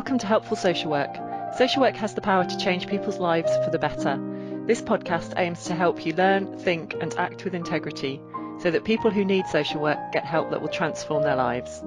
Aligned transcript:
Welcome 0.00 0.16
to 0.20 0.26
Helpful 0.26 0.56
Social 0.56 0.90
Work. 0.90 1.14
Social 1.58 1.82
work 1.82 1.94
has 1.96 2.14
the 2.14 2.22
power 2.22 2.46
to 2.46 2.56
change 2.56 2.86
people's 2.86 3.18
lives 3.18 3.54
for 3.62 3.70
the 3.70 3.78
better. 3.78 4.18
This 4.66 4.80
podcast 4.80 5.34
aims 5.36 5.64
to 5.64 5.74
help 5.74 6.06
you 6.06 6.14
learn, 6.14 6.58
think, 6.58 6.94
and 7.02 7.14
act 7.16 7.44
with 7.44 7.54
integrity 7.54 8.18
so 8.60 8.70
that 8.70 8.84
people 8.84 9.10
who 9.10 9.26
need 9.26 9.46
social 9.46 9.78
work 9.78 9.98
get 10.10 10.24
help 10.24 10.52
that 10.52 10.62
will 10.62 10.70
transform 10.70 11.22
their 11.22 11.36
lives. 11.36 11.82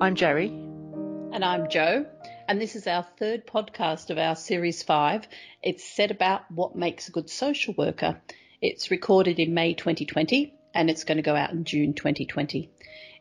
I'm 0.00 0.14
Jerry. 0.14 0.46
And 0.46 1.44
I'm 1.44 1.68
Joe. 1.68 2.06
And 2.48 2.58
this 2.58 2.76
is 2.76 2.86
our 2.86 3.06
third 3.18 3.46
podcast 3.46 4.08
of 4.08 4.16
our 4.16 4.36
Series 4.36 4.82
5. 4.82 5.28
It's 5.62 5.84
set 5.84 6.10
about 6.10 6.50
what 6.50 6.74
makes 6.74 7.08
a 7.08 7.12
good 7.12 7.28
social 7.28 7.74
worker. 7.76 8.22
It's 8.62 8.90
recorded 8.90 9.38
in 9.38 9.52
May 9.52 9.74
2020 9.74 10.54
and 10.72 10.88
it's 10.88 11.04
going 11.04 11.18
to 11.18 11.22
go 11.22 11.36
out 11.36 11.52
in 11.52 11.64
June 11.64 11.92
2020. 11.92 12.70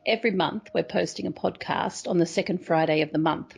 Every 0.06 0.32
month, 0.32 0.70
we're 0.74 0.84
posting 0.84 1.28
a 1.28 1.32
podcast 1.32 2.10
on 2.10 2.18
the 2.18 2.26
second 2.26 2.66
Friday 2.66 3.04
of 3.04 3.14
the 3.14 3.20
month, 3.20 3.58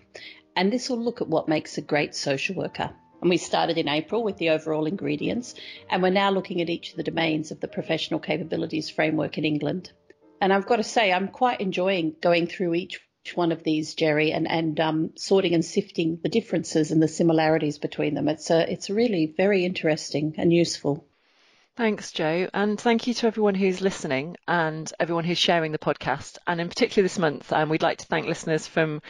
and 0.55 0.71
this 0.71 0.89
will 0.89 0.99
look 0.99 1.21
at 1.21 1.27
what 1.27 1.47
makes 1.47 1.77
a 1.77 1.81
great 1.81 2.15
social 2.15 2.55
worker. 2.55 2.91
And 3.21 3.29
we 3.29 3.37
started 3.37 3.77
in 3.77 3.87
April 3.87 4.23
with 4.23 4.37
the 4.37 4.49
overall 4.49 4.85
ingredients, 4.85 5.55
and 5.89 6.03
we're 6.03 6.09
now 6.09 6.29
looking 6.31 6.61
at 6.61 6.69
each 6.69 6.91
of 6.91 6.97
the 6.97 7.03
domains 7.03 7.51
of 7.51 7.59
the 7.59 7.67
professional 7.67 8.19
capabilities 8.19 8.89
framework 8.89 9.37
in 9.37 9.45
England. 9.45 9.91
And 10.39 10.53
I've 10.53 10.67
got 10.67 10.77
to 10.77 10.83
say, 10.83 11.11
I'm 11.11 11.29
quite 11.29 11.61
enjoying 11.61 12.15
going 12.21 12.47
through 12.47 12.75
each 12.75 12.99
one 13.33 13.51
of 13.51 13.63
these, 13.63 13.95
Jerry, 13.95 14.31
and, 14.31 14.49
and 14.49 14.79
um, 14.79 15.09
sorting 15.15 15.53
and 15.55 15.65
sifting 15.65 16.19
the 16.21 16.29
differences 16.29 16.91
and 16.91 17.01
the 17.01 17.07
similarities 17.07 17.79
between 17.79 18.13
them. 18.13 18.27
It's 18.27 18.51
a, 18.51 18.71
it's 18.71 18.89
really 18.89 19.33
very 19.35 19.65
interesting 19.65 20.35
and 20.37 20.53
useful. 20.53 21.07
Thanks, 21.75 22.11
Joe. 22.11 22.47
And 22.53 22.79
thank 22.79 23.07
you 23.07 23.13
to 23.15 23.27
everyone 23.27 23.55
who's 23.55 23.81
listening 23.81 24.37
and 24.47 24.91
everyone 24.99 25.25
who's 25.25 25.37
sharing 25.37 25.71
the 25.71 25.79
podcast. 25.79 26.37
And 26.45 26.61
in 26.61 26.69
particular 26.69 27.03
this 27.03 27.19
month, 27.19 27.51
um, 27.51 27.69
we'd 27.69 27.81
like 27.81 27.97
to 27.97 28.05
thank 28.05 28.27
listeners 28.27 28.67
from 28.67 29.01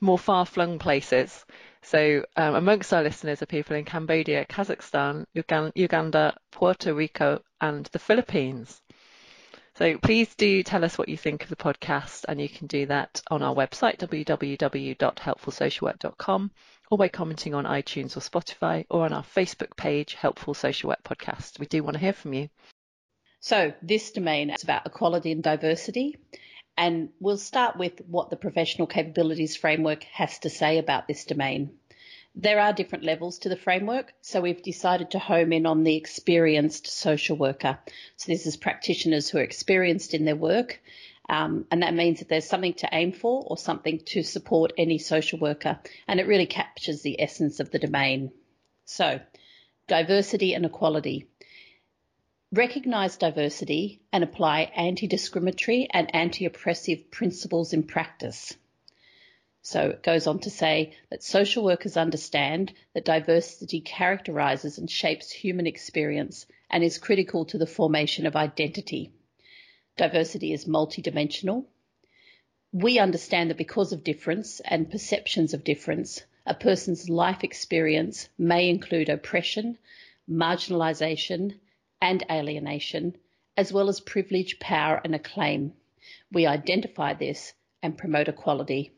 more 0.00 0.18
far 0.18 0.46
flung 0.46 0.78
places. 0.78 1.44
So, 1.82 2.24
um, 2.36 2.54
amongst 2.54 2.92
our 2.92 3.02
listeners 3.02 3.42
are 3.42 3.46
people 3.46 3.74
in 3.76 3.84
Cambodia, 3.84 4.44
Kazakhstan, 4.44 5.26
Uganda, 5.32 6.36
Puerto 6.50 6.94
Rico, 6.94 7.40
and 7.60 7.86
the 7.86 7.98
Philippines. 7.98 8.80
So, 9.74 9.98
please 9.98 10.32
do 10.34 10.62
tell 10.64 10.84
us 10.84 10.98
what 10.98 11.08
you 11.08 11.16
think 11.16 11.44
of 11.44 11.50
the 11.50 11.56
podcast, 11.56 12.24
and 12.28 12.40
you 12.40 12.48
can 12.48 12.66
do 12.66 12.86
that 12.86 13.22
on 13.30 13.42
our 13.42 13.54
website, 13.54 13.98
www.helpfulsocialwork.com, 13.98 16.50
or 16.90 16.98
by 16.98 17.08
commenting 17.08 17.54
on 17.54 17.64
iTunes 17.64 18.16
or 18.16 18.20
Spotify, 18.20 18.86
or 18.90 19.04
on 19.04 19.12
our 19.12 19.22
Facebook 19.22 19.76
page, 19.76 20.14
Helpful 20.14 20.54
Social 20.54 20.88
Work 20.88 21.04
Podcast. 21.04 21.60
We 21.60 21.66
do 21.66 21.84
want 21.84 21.94
to 21.94 22.00
hear 22.00 22.12
from 22.12 22.34
you. 22.34 22.48
So, 23.40 23.72
this 23.82 24.10
domain 24.10 24.50
is 24.50 24.64
about 24.64 24.84
equality 24.84 25.30
and 25.30 25.44
diversity. 25.44 26.16
And 26.78 27.08
we'll 27.18 27.38
start 27.38 27.76
with 27.76 28.02
what 28.06 28.30
the 28.30 28.36
professional 28.36 28.86
capabilities 28.86 29.56
framework 29.56 30.04
has 30.04 30.38
to 30.38 30.48
say 30.48 30.78
about 30.78 31.08
this 31.08 31.24
domain. 31.24 31.72
There 32.36 32.60
are 32.60 32.72
different 32.72 33.02
levels 33.02 33.40
to 33.40 33.48
the 33.48 33.56
framework, 33.56 34.14
so 34.20 34.40
we've 34.40 34.62
decided 34.62 35.10
to 35.10 35.18
home 35.18 35.52
in 35.52 35.66
on 35.66 35.82
the 35.82 35.96
experienced 35.96 36.86
social 36.86 37.36
worker. 37.36 37.80
So 38.14 38.30
this 38.30 38.46
is 38.46 38.56
practitioners 38.56 39.28
who 39.28 39.38
are 39.38 39.42
experienced 39.42 40.14
in 40.14 40.24
their 40.24 40.36
work, 40.36 40.80
um, 41.28 41.66
and 41.72 41.82
that 41.82 41.94
means 41.94 42.20
that 42.20 42.28
there's 42.28 42.48
something 42.48 42.74
to 42.74 42.88
aim 42.92 43.10
for 43.10 43.42
or 43.44 43.58
something 43.58 43.98
to 44.06 44.22
support 44.22 44.72
any 44.78 44.98
social 44.98 45.40
worker, 45.40 45.80
and 46.06 46.20
it 46.20 46.28
really 46.28 46.46
captures 46.46 47.02
the 47.02 47.20
essence 47.20 47.58
of 47.58 47.72
the 47.72 47.80
domain. 47.80 48.30
So, 48.84 49.18
diversity 49.88 50.54
and 50.54 50.64
equality. 50.64 51.26
Recognise 52.50 53.18
diversity 53.18 54.00
and 54.10 54.24
apply 54.24 54.72
anti-discriminatory 54.74 55.86
and 55.90 56.14
anti-oppressive 56.14 57.10
principles 57.10 57.74
in 57.74 57.82
practice. 57.82 58.56
So 59.60 59.90
it 59.90 60.02
goes 60.02 60.26
on 60.26 60.38
to 60.40 60.50
say 60.50 60.94
that 61.10 61.22
social 61.22 61.62
workers 61.62 61.98
understand 61.98 62.72
that 62.94 63.04
diversity 63.04 63.82
characterises 63.82 64.78
and 64.78 64.90
shapes 64.90 65.30
human 65.30 65.66
experience 65.66 66.46
and 66.70 66.82
is 66.82 66.96
critical 66.96 67.44
to 67.44 67.58
the 67.58 67.66
formation 67.66 68.24
of 68.24 68.34
identity. 68.34 69.12
Diversity 69.98 70.54
is 70.54 70.64
multidimensional. 70.64 71.66
We 72.72 72.98
understand 72.98 73.50
that 73.50 73.58
because 73.58 73.92
of 73.92 74.04
difference 74.04 74.60
and 74.60 74.90
perceptions 74.90 75.52
of 75.52 75.64
difference, 75.64 76.22
a 76.46 76.54
person's 76.54 77.10
life 77.10 77.44
experience 77.44 78.30
may 78.38 78.70
include 78.70 79.10
oppression, 79.10 79.76
marginalisation, 80.30 81.58
and 82.00 82.24
alienation, 82.30 83.16
as 83.56 83.72
well 83.72 83.88
as 83.88 84.00
privilege, 84.00 84.58
power, 84.58 85.00
and 85.04 85.14
acclaim. 85.14 85.72
We 86.32 86.46
identify 86.46 87.14
this 87.14 87.52
and 87.82 87.98
promote 87.98 88.28
equality. 88.28 88.92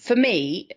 For 0.00 0.16
me, 0.16 0.70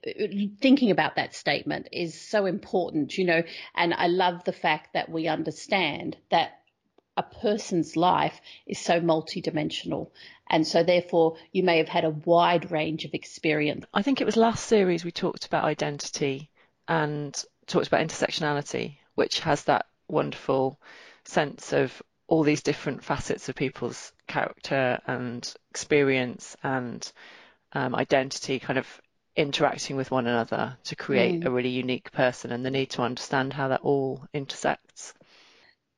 thinking 0.60 0.92
about 0.92 1.16
that 1.16 1.36
statement 1.36 1.88
is 1.92 2.20
so 2.20 2.46
important, 2.46 3.18
you 3.18 3.26
know, 3.26 3.44
and 3.74 3.94
I 3.94 4.08
love 4.08 4.44
the 4.44 4.54
fact 4.54 4.94
that 4.94 5.10
we 5.10 5.28
understand 5.28 6.18
that 6.32 6.60
a 7.18 7.24
person's 7.24 7.96
life 7.96 8.42
is 8.68 8.80
so 8.80 9.00
multidimensional. 9.00 10.10
And 10.50 10.68
so, 10.68 10.84
therefore, 10.84 11.38
you 11.52 11.64
may 11.64 11.78
have 11.78 11.88
had 11.88 12.04
a 12.04 12.10
wide 12.10 12.72
range 12.72 13.06
of 13.06 13.14
experience. 13.14 13.86
I 13.94 14.02
think 14.02 14.22
it 14.22 14.26
was 14.26 14.36
last 14.36 14.66
series 14.66 15.06
we 15.06 15.12
talked 15.12 15.46
about 15.46 15.64
identity 15.64 16.50
and 16.88 17.34
talked 17.68 17.88
about 17.88 18.06
intersectionality, 18.06 18.98
which 19.16 19.40
has 19.40 19.64
that 19.64 19.86
wonderful 20.08 20.80
sense 21.26 21.74
of 21.74 22.02
all 22.28 22.44
these 22.44 22.64
different 22.64 23.04
facets 23.04 23.50
of 23.50 23.56
people's 23.56 24.12
character 24.28 25.00
and 25.06 25.54
experience 25.70 26.56
and 26.64 27.12
um, 27.74 27.94
identity 27.96 28.60
kind 28.60 28.80
of 28.80 28.88
interacting 29.36 29.96
with 29.96 30.12
one 30.12 30.28
another 30.28 30.78
to 30.86 30.96
create 30.96 31.42
mm. 31.42 31.46
a 31.46 31.52
really 31.52 31.70
unique 31.70 32.12
person 32.12 32.52
and 32.52 32.66
the 32.66 32.72
need 32.72 32.90
to 32.90 33.02
understand 33.02 33.54
how 33.54 33.68
that 33.68 33.82
all 33.82 34.24
intersects. 34.34 35.14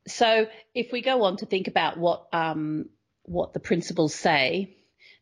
So 0.08 0.48
if 0.74 0.92
we 0.92 1.02
go 1.02 1.24
on 1.24 1.38
to 1.38 1.46
think 1.46 1.68
about 1.68 1.98
what 1.98 2.28
um, 2.34 2.90
what 3.24 3.54
the 3.54 3.60
principles 3.60 4.16
say, 4.16 4.78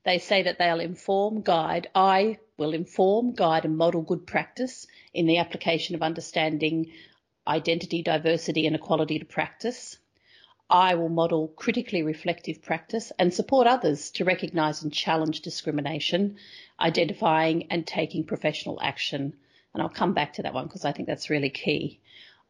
they 0.06 0.20
say 0.20 0.44
that 0.44 0.60
they'll 0.60 0.80
inform, 0.80 1.42
guide. 1.42 1.90
I 1.96 2.38
will 2.58 2.74
inform, 2.74 3.34
guide, 3.34 3.66
and 3.66 3.78
model 3.78 4.02
good 4.02 4.28
practice 4.28 4.86
in 5.14 5.26
the 5.26 5.40
application 5.40 5.96
of 5.96 6.04
understanding 6.04 6.92
identity, 7.47 8.01
diversity, 8.01 8.66
and 8.66 8.75
equality 8.75 9.19
to 9.19 9.25
practice. 9.25 9.97
I 10.69 10.95
will 10.95 11.09
model 11.09 11.50
critically 11.50 12.01
reflective 12.01 12.63
practice 12.63 13.11
and 13.19 13.33
support 13.33 13.67
others 13.67 14.09
to 14.11 14.25
recognise 14.25 14.81
and 14.81 14.91
challenge 14.91 15.41
discrimination, 15.41 16.38
identifying 16.79 17.67
and 17.69 17.85
taking 17.85 18.23
professional 18.23 18.79
action. 18.81 19.35
And 19.73 19.83
I'll 19.83 19.89
come 19.89 20.13
back 20.13 20.33
to 20.33 20.44
that 20.44 20.53
one 20.53 20.66
because 20.66 20.85
I 20.85 20.91
think 20.91 21.07
that's 21.07 21.29
really 21.29 21.51
key. 21.51 22.00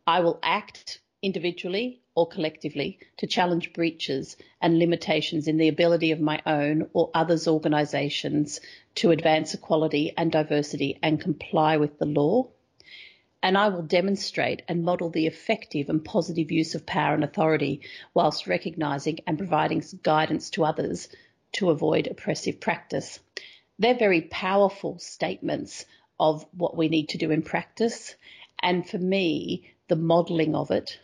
I 0.08 0.22
will 0.22 0.40
act 0.42 1.02
individually 1.22 2.02
or 2.14 2.28
collectively 2.28 3.00
to 3.18 3.28
challenge 3.28 3.74
breaches 3.74 4.38
and 4.62 4.80
limitations 4.80 5.48
in 5.48 5.58
the 5.58 5.68
ability 5.68 6.12
of 6.12 6.22
my 6.22 6.42
own 6.46 6.88
or 6.94 7.12
others' 7.14 7.48
organisations 7.48 8.62
to 8.96 9.12
advance 9.12 9.54
equality 9.54 10.14
and 10.16 10.32
diversity 10.32 11.00
and 11.04 11.20
comply 11.20 11.78
with 11.78 12.00
the 12.00 12.06
law 12.06 12.48
and 13.46 13.60
I 13.60 13.70
will 13.70 13.84
demonstrate 13.84 14.64
and 14.68 14.84
model 14.84 15.12
the 15.12 15.28
effective 15.28 15.90
and 15.90 16.04
positive 16.04 16.52
use 16.52 16.74
of 16.74 16.88
power 16.88 17.14
and 17.14 17.24
authority 17.24 17.82
whilst 18.12 18.48
recognising 18.48 19.20
and 19.28 19.38
providing 19.38 19.84
guidance 20.02 20.50
to 20.50 20.66
others 20.66 21.10
to 21.52 21.70
avoid 21.70 22.08
oppressive 22.08 22.60
practice. 22.60 23.20
They're 23.78 23.94
very 23.94 24.22
powerful 24.22 24.98
statements 24.98 25.86
of 26.20 26.44
what 26.58 26.76
we 26.76 26.90
need 26.90 27.10
to 27.10 27.20
do 27.20 27.30
in 27.30 27.44
practice. 27.44 28.16
And 28.58 28.90
for 28.90 28.98
me, 28.98 29.76
the 29.90 29.96
modelling 29.96 30.56
of 30.56 30.72
it, 30.72 31.00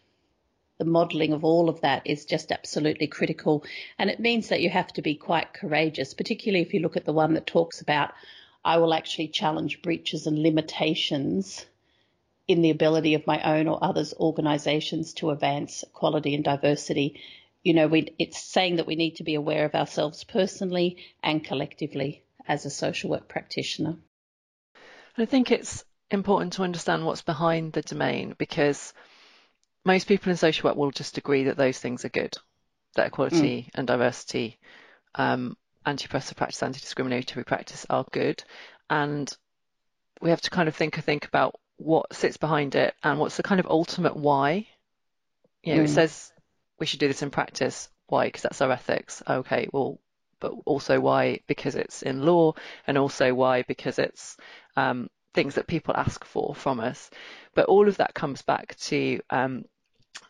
the 0.79 0.85
modelling 0.85 1.33
of 1.33 1.45
all 1.45 1.69
of 1.69 1.81
that 1.81 2.07
is 2.07 2.25
just 2.25 2.51
absolutely 2.51 3.05
critical. 3.05 3.63
And 3.99 4.09
it 4.09 4.19
means 4.19 4.49
that 4.49 4.61
you 4.61 4.71
have 4.71 4.91
to 4.94 5.03
be 5.03 5.13
quite 5.13 5.53
courageous, 5.53 6.15
particularly 6.15 6.65
if 6.65 6.73
you 6.73 6.79
look 6.79 6.97
at 6.97 7.05
the 7.05 7.13
one 7.13 7.35
that 7.35 7.45
talks 7.45 7.81
about 7.81 8.13
I 8.65 8.77
will 8.77 8.94
actually 8.95 9.27
challenge 9.27 9.81
breaches 9.83 10.27
and 10.27 10.41
limitations 10.41 11.65
in 12.51 12.62
the 12.62 12.69
ability 12.69 13.13
of 13.13 13.25
my 13.25 13.42
own 13.42 13.68
or 13.68 13.81
others' 13.81 14.13
organisations 14.19 15.13
to 15.13 15.30
advance 15.30 15.83
equality 15.83 16.36
and 16.36 16.44
diversity. 16.44 17.21
You 17.63 17.74
know, 17.74 17.88
we, 17.88 18.13
it's 18.19 18.42
saying 18.42 18.75
that 18.75 18.88
we 18.88 18.95
need 18.95 19.15
to 19.18 19.24
be 19.24 19.36
aware 19.36 19.65
of 19.65 19.74
ourselves 19.74 20.25
personally 20.25 20.98
and 21.24 21.44
collectively 21.44 22.24
as 22.45 22.65
a 22.65 22.69
social 22.69 23.09
work 23.09 23.30
practitioner. 23.30 23.95
I 25.18 25.25
think 25.25 25.51
it's 25.51 25.86
important 26.09 26.53
to 26.53 26.63
understand 26.63 27.06
what's 27.06 27.21
behind 27.21 27.71
the 27.71 27.83
domain 27.83 28.36
because 28.38 28.94
most 29.86 30.07
people 30.07 30.30
in 30.30 30.38
social 30.38 30.69
work 30.69 30.77
will 30.77 30.92
just 30.92 31.18
agree 31.18 31.45
that 31.45 31.57
those 31.57 31.80
things 31.80 32.04
are 32.04 32.09
good, 32.09 32.38
that 32.95 33.07
equality 33.07 33.63
mm. 33.63 33.69
and 33.75 33.88
diversity, 33.88 34.59
um, 35.15 35.56
anti-oppressive 35.86 36.36
practice, 36.36 36.62
anti-discriminatory 36.62 37.45
practice 37.45 37.86
are 37.89 38.06
good, 38.12 38.44
and 38.89 39.31
we 40.21 40.31
have 40.31 40.42
to 40.42 40.50
kind 40.50 40.68
of 40.68 40.75
think, 40.75 40.97
I 40.97 41.01
think 41.01 41.25
about 41.25 41.56
what 41.81 42.13
sits 42.13 42.38
behind 42.38 42.75
it 42.75 42.94
and 43.04 43.19
what's 43.19 43.38
the 43.38 43.44
kind 43.44 43.60
of 43.60 43.68
ultimate 43.68 44.16
why. 44.16 44.68
You 45.63 45.75
know, 45.75 45.81
mm. 45.81 45.86
it 45.86 45.89
says 45.89 46.31
we 46.80 46.86
should 46.86 47.00
do 47.00 47.07
this 47.07 47.22
in 47.22 47.30
practice. 47.31 47.89
Why? 48.07 48.25
Because 48.25 48.42
that's 48.42 48.62
our 48.62 48.72
ethics. 48.72 49.22
Okay, 49.28 49.68
well, 49.72 50.00
but 50.39 50.54
also 50.66 51.00
why? 51.00 51.42
Because 51.48 51.75
it's 51.75 52.01
in 52.01 52.25
law, 52.25 52.54
and 52.88 52.98
also 52.98 53.33
why? 53.33 53.63
Because 53.63 54.00
it's 54.00 54.38
um, 54.75 55.10
things 55.33 55.56
that 55.56 55.68
people 55.68 55.95
ask 55.95 56.25
for 56.25 56.54
from 56.56 56.80
us. 56.80 57.10
But 57.54 57.68
all 57.68 57.88
of 57.88 57.98
that 57.98 58.13
comes 58.13 58.42
back 58.42 58.75
to 58.81 59.19
um, 59.30 59.66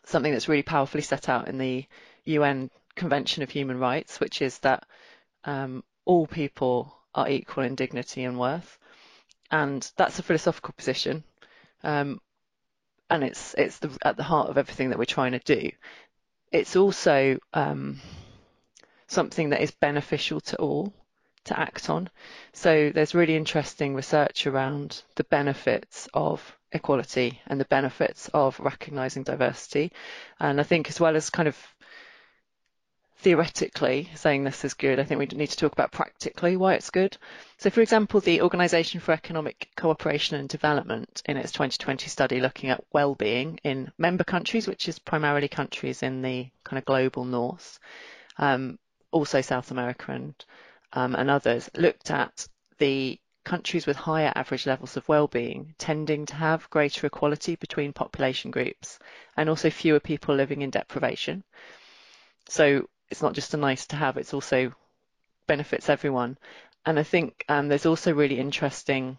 something 0.05 0.31
that's 0.31 0.49
really 0.49 0.63
powerfully 0.63 1.01
set 1.01 1.29
out 1.29 1.47
in 1.47 1.57
the 1.57 1.85
UN 2.25 2.69
Convention 2.95 3.43
of 3.43 3.49
Human 3.49 3.79
Rights, 3.79 4.19
which 4.19 4.41
is 4.41 4.57
that 4.59 4.85
um, 5.45 5.83
all 6.05 6.27
people 6.27 6.95
are 7.15 7.29
equal 7.29 7.63
in 7.63 7.75
dignity 7.75 8.23
and 8.23 8.39
worth. 8.39 8.77
And 9.49 9.89
that's 9.97 10.19
a 10.19 10.23
philosophical 10.23 10.73
position. 10.77 11.23
Um, 11.83 12.19
and 13.09 13.23
it's 13.23 13.53
it's 13.57 13.79
the, 13.79 13.97
at 14.03 14.17
the 14.17 14.23
heart 14.23 14.49
of 14.49 14.57
everything 14.57 14.89
that 14.89 14.97
we're 14.97 15.05
trying 15.05 15.33
to 15.33 15.39
do. 15.39 15.71
It's 16.51 16.75
also 16.75 17.37
um, 17.53 17.99
something 19.07 19.49
that 19.49 19.61
is 19.61 19.71
beneficial 19.71 20.39
to 20.41 20.57
all 20.57 20.93
to 21.45 21.59
act 21.59 21.89
on. 21.89 22.09
So 22.53 22.91
there's 22.93 23.15
really 23.15 23.35
interesting 23.35 23.95
research 23.95 24.47
around 24.47 25.03
the 25.15 25.23
benefits 25.25 26.07
of 26.13 26.57
equality 26.71 27.41
and 27.47 27.59
the 27.59 27.65
benefits 27.65 28.29
of 28.33 28.59
recognising 28.59 29.23
diversity. 29.23 29.91
And 30.39 30.59
I 30.59 30.63
think 30.63 30.89
as 30.89 30.99
well 30.99 31.15
as 31.15 31.29
kind 31.29 31.47
of 31.47 31.57
theoretically 33.21 34.09
saying 34.15 34.43
this 34.43 34.65
is 34.65 34.73
good, 34.73 34.99
I 34.99 35.03
think 35.03 35.19
we 35.19 35.37
need 35.37 35.51
to 35.51 35.57
talk 35.57 35.73
about 35.73 35.91
practically 35.91 36.57
why 36.57 36.73
it's 36.73 36.89
good. 36.89 37.17
So, 37.59 37.69
for 37.69 37.81
example, 37.81 38.19
the 38.19 38.41
Organisation 38.41 38.99
for 38.99 39.11
Economic 39.11 39.69
Cooperation 39.75 40.37
and 40.37 40.49
Development 40.49 41.21
in 41.27 41.37
its 41.37 41.51
2020 41.51 42.09
study 42.09 42.39
looking 42.39 42.71
at 42.71 42.83
well-being 42.91 43.59
in 43.63 43.91
member 43.99 44.23
countries, 44.23 44.67
which 44.67 44.89
is 44.89 44.97
primarily 44.97 45.47
countries 45.47 46.01
in 46.01 46.23
the 46.23 46.49
kind 46.63 46.79
of 46.79 46.85
global 46.85 47.23
north, 47.23 47.79
um, 48.39 48.79
also 49.11 49.41
South 49.41 49.69
America 49.69 50.11
and 50.11 50.33
um, 50.93 51.15
and 51.15 51.29
others, 51.29 51.69
looked 51.77 52.09
at 52.09 52.47
the 52.79 53.19
countries 53.45 53.85
with 53.85 53.95
higher 53.97 54.31
average 54.35 54.65
levels 54.65 54.97
of 54.97 55.07
well-being 55.07 55.75
tending 55.77 56.25
to 56.25 56.35
have 56.35 56.69
greater 56.71 57.05
equality 57.05 57.55
between 57.55 57.93
population 57.93 58.49
groups 58.51 58.97
and 59.37 59.47
also 59.47 59.69
fewer 59.69 59.99
people 59.99 60.35
living 60.35 60.63
in 60.63 60.69
deprivation. 60.71 61.43
So 62.49 62.87
it's 63.11 63.21
not 63.21 63.33
just 63.33 63.53
a 63.53 63.57
nice 63.57 63.85
to 63.87 63.95
have, 63.97 64.17
it's 64.17 64.33
also 64.33 64.73
benefits 65.45 65.89
everyone. 65.89 66.37
And 66.85 66.97
I 66.97 67.03
think 67.03 67.45
um, 67.49 67.67
there's 67.67 67.85
also 67.85 68.13
really 68.13 68.39
interesting 68.39 69.17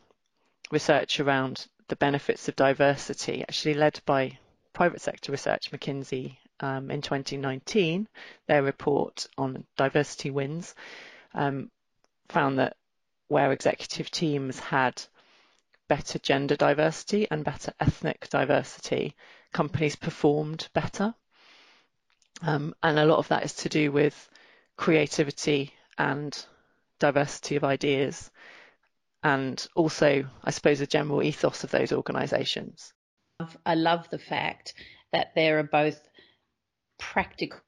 research 0.71 1.21
around 1.21 1.67
the 1.89 1.97
benefits 1.97 2.49
of 2.49 2.57
diversity, 2.57 3.43
actually 3.43 3.75
led 3.75 4.01
by 4.07 4.39
private 4.73 5.03
sector 5.03 5.31
research, 5.31 5.71
McKinsey 5.71 6.39
um, 6.61 6.91
in 6.91 7.03
2019, 7.03 8.09
their 8.47 8.63
report 8.63 9.27
on 9.37 9.65
diversity 9.77 10.31
wins 10.31 10.75
um, 11.35 11.71
found 12.29 12.59
that 12.59 12.77
where 13.29 13.53
executive 13.53 14.11
teams 14.11 14.59
had 14.59 15.03
better 15.89 16.19
gender 16.19 16.57
diversity 16.57 17.27
and 17.31 17.45
better 17.45 17.73
ethnic 17.79 18.29
diversity, 18.31 19.15
companies 19.53 19.97
performed 19.97 20.69
better. 20.73 21.15
Um, 22.43 22.75
and 22.83 22.99
a 22.99 23.05
lot 23.05 23.19
of 23.19 23.29
that 23.29 23.45
is 23.45 23.55
to 23.55 23.69
do 23.69 23.93
with 23.93 24.29
creativity 24.77 25.73
and 25.97 26.37
diversity 26.99 27.57
of 27.57 27.65
ideas 27.65 28.31
and 29.23 29.65
also, 29.77 30.25
I 30.43 30.51
suppose, 30.51 30.81
a 30.81 30.87
general 30.87 31.23
ethos 31.23 31.63
of 31.63 31.71
those 31.71 31.93
organisations. 31.93 32.93
I 33.65 33.75
love 33.75 34.09
the 34.11 34.19
fact 34.19 34.75
that 35.13 35.35
there 35.35 35.59
are 35.59 35.65
both 35.65 36.01
practical 36.99 37.61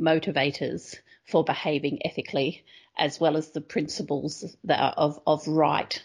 motivators 0.00 0.96
for 1.24 1.44
behaving 1.44 2.00
ethically, 2.04 2.64
as 2.96 3.20
well 3.20 3.36
as 3.36 3.50
the 3.50 3.60
principles 3.60 4.56
of, 4.68 5.20
of 5.26 5.46
right 5.46 6.02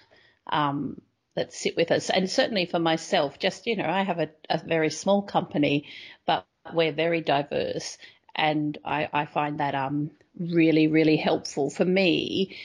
um, 0.51 1.01
that 1.35 1.53
sit 1.53 1.75
with 1.75 1.91
us. 1.91 2.09
And 2.09 2.29
certainly 2.29 2.65
for 2.65 2.79
myself, 2.79 3.39
just, 3.39 3.65
you 3.65 3.75
know, 3.75 3.89
I 3.89 4.03
have 4.03 4.19
a, 4.19 4.29
a 4.49 4.59
very 4.63 4.89
small 4.91 5.23
company, 5.23 5.87
but 6.27 6.45
we're 6.71 6.91
very 6.91 7.21
diverse. 7.21 7.97
And 8.35 8.77
I, 8.83 9.09
I 9.11 9.25
find 9.25 9.59
that 9.59 9.75
um, 9.75 10.11
really, 10.39 10.87
really 10.87 11.17
helpful 11.17 11.69
for 11.69 11.85
me 11.85 12.55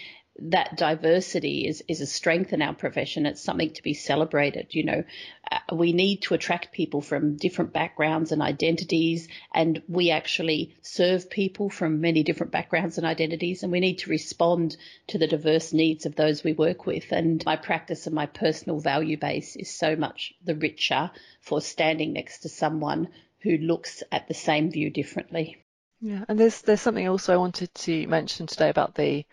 that 0.41 0.77
diversity 0.77 1.67
is, 1.67 1.83
is 1.89 2.01
a 2.01 2.07
strength 2.07 2.53
in 2.53 2.63
our 2.63 2.75
profession. 2.75 3.27
It's 3.27 3.43
something 3.43 3.73
to 3.73 3.83
be 3.83 3.95
celebrated. 3.95 4.69
You 4.71 4.85
know, 4.85 5.05
uh, 5.51 5.75
we 5.75 5.93
need 5.93 6.23
to 6.23 6.35
attract 6.35 6.73
people 6.73 7.01
from 7.01 7.37
different 7.37 7.73
backgrounds 7.73 8.31
and 8.31 8.41
identities, 8.41 9.27
and 9.53 9.83
we 9.89 10.11
actually 10.11 10.77
serve 10.81 11.29
people 11.29 11.71
from 11.71 12.01
many 12.01 12.23
different 12.23 12.53
backgrounds 12.53 12.99
and 12.99 13.07
identities, 13.07 13.63
and 13.63 13.73
we 13.73 13.81
need 13.81 13.99
to 13.99 14.11
respond 14.11 14.77
to 15.09 15.19
the 15.19 15.27
diverse 15.27 15.73
needs 15.73 16.07
of 16.07 16.15
those 16.15 16.45
we 16.45 16.53
work 16.53 16.87
with. 16.87 17.11
And 17.11 17.45
my 17.45 17.57
practice 17.57 18.07
and 18.07 18.15
my 18.15 18.27
personal 18.27 18.79
value 18.79 19.17
base 19.17 19.57
is 19.57 19.75
so 19.75 19.97
much 19.97 20.35
the 20.45 20.55
richer 20.55 21.11
for 21.41 21.61
standing 21.61 22.13
next 22.13 22.41
to 22.41 22.49
someone 22.49 23.09
who 23.43 23.57
looks 23.59 24.03
at 24.11 24.29
the 24.29 24.35
same 24.35 24.71
view 24.71 24.91
differently. 24.91 25.65
Yeah, 26.01 26.25
and 26.29 26.39
there's 26.39 26.63
there's 26.63 26.81
something 26.81 27.09
also 27.09 27.35
I 27.35 27.39
wanted 27.39 27.75
to 27.75 28.07
mention 28.07 28.47
today 28.47 28.69
about 28.69 28.95
the 28.95 29.25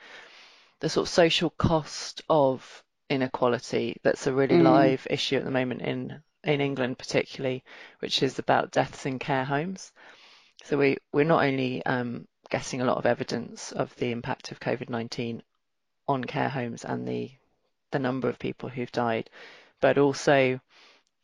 the 0.80 0.90
sort 0.90 1.08
of 1.08 1.14
social 1.14 1.50
cost 1.52 2.22
of 2.30 2.84
inequality 3.10 3.98
that's 4.04 4.28
a 4.28 4.34
really 4.34 4.58
mm. 4.58 4.64
live 4.64 5.08
issue 5.10 5.38
at 5.38 5.46
the 5.46 5.52
moment 5.52 5.82
in 5.82 6.22
in 6.44 6.62
England 6.62 6.98
particularly, 6.98 7.64
which 8.00 8.22
is 8.24 8.40
about 8.40 8.72
deaths 8.72 9.06
in 9.06 9.20
care 9.20 9.46
homes. 9.46 9.92
So 10.64 10.78
we 10.78 10.98
we're 11.12 11.26
not 11.26 11.44
only 11.44 11.86
um, 11.86 12.28
getting 12.50 12.82
a 12.82 12.86
lot 12.86 12.98
of 12.98 13.06
evidence 13.06 13.72
of 13.72 13.96
the 13.96 14.12
impact 14.12 14.52
of 14.52 14.60
COVID-19 14.60 15.42
on 16.08 16.24
care 16.24 16.50
homes 16.50 16.86
and 16.86 17.08
the 17.08 17.32
the 17.92 18.00
number 18.00 18.30
of 18.30 18.40
people 18.40 18.70
who've 18.70 18.92
died, 18.92 19.30
but 19.82 19.98
also 19.98 20.60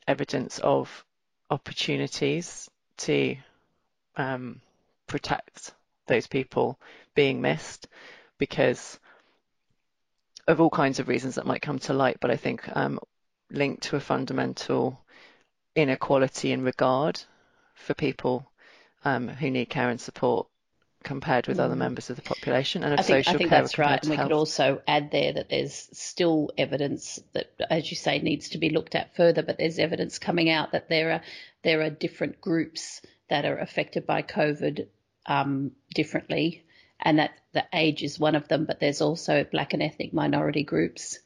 evidence 0.08 0.60
of 0.60 1.06
opportunities 1.50 2.70
to 3.02 3.36
um, 4.16 4.62
protect 5.08 5.74
those 6.08 6.28
people 6.28 6.80
being 7.16 7.42
missed 7.42 7.88
because 8.38 9.00
of 10.48 10.60
all 10.60 10.70
kinds 10.70 11.00
of 11.00 11.08
reasons 11.08 11.36
that 11.36 11.46
might 11.46 11.62
come 11.62 11.80
to 11.80 11.94
light, 11.94 12.18
but 12.20 12.32
I 12.32 12.36
think 12.36 12.64
um, 12.76 13.00
linked 13.52 13.84
to 13.84 13.96
a 13.96 14.00
fundamental 14.00 15.00
inequality 15.76 16.52
in 16.52 16.64
regard 16.64 17.22
for 17.76 17.94
people 17.94 18.52
um, 19.06 19.28
who 19.28 19.50
need 19.50 19.70
care 19.70 19.90
and 19.90 20.00
support 20.00 20.48
compared 21.04 21.48
with 21.48 21.58
mm. 21.58 21.64
other 21.64 21.76
members 21.76 22.10
of 22.10 22.16
the 22.16 22.22
population 22.22 22.84
and 22.84 22.94
of 22.94 23.00
I 23.00 23.04
think, 23.04 23.26
social 23.26 23.36
I 23.36 23.38
think 23.38 23.50
care 23.50 23.62
that's 23.62 23.78
right. 23.78 24.02
And 24.02 24.10
we 24.10 24.16
health. 24.16 24.30
could 24.30 24.36
also 24.36 24.82
add 24.88 25.12
there 25.12 25.34
that 25.34 25.50
there's 25.50 25.90
still 25.94 26.52
evidence 26.58 27.20
that, 27.34 27.52
as 27.70 27.90
you 27.90 27.98
say, 27.98 28.20
needs 28.20 28.50
to 28.50 28.58
be 28.58 28.70
looked 28.70 28.96
at 28.96 29.16
further. 29.16 29.44
But 29.44 29.58
there's 29.58 29.80
evidence 29.80 30.20
coming 30.20 30.50
out 30.50 30.72
that 30.74 30.90
there 30.90 31.12
are 31.12 31.22
there 31.64 31.82
are 31.82 31.90
different 31.90 32.42
groups 32.42 33.02
that 33.30 33.46
are 33.46 33.58
affected 33.58 34.06
by 34.06 34.22
COVID 34.22 34.88
um, 35.26 35.72
differently 35.94 36.66
and 37.02 37.20
that 37.20 37.32
the 37.54 37.66
age 37.74 38.04
is 38.04 38.20
one 38.20 38.36
of 38.36 38.48
them, 38.48 38.66
but 38.66 38.80
there's 38.80 39.02
also 39.02 39.44
black 39.44 39.74
and 39.74 39.82
ethnic 39.82 40.14
minority 40.14 40.64
groups. 40.64 41.20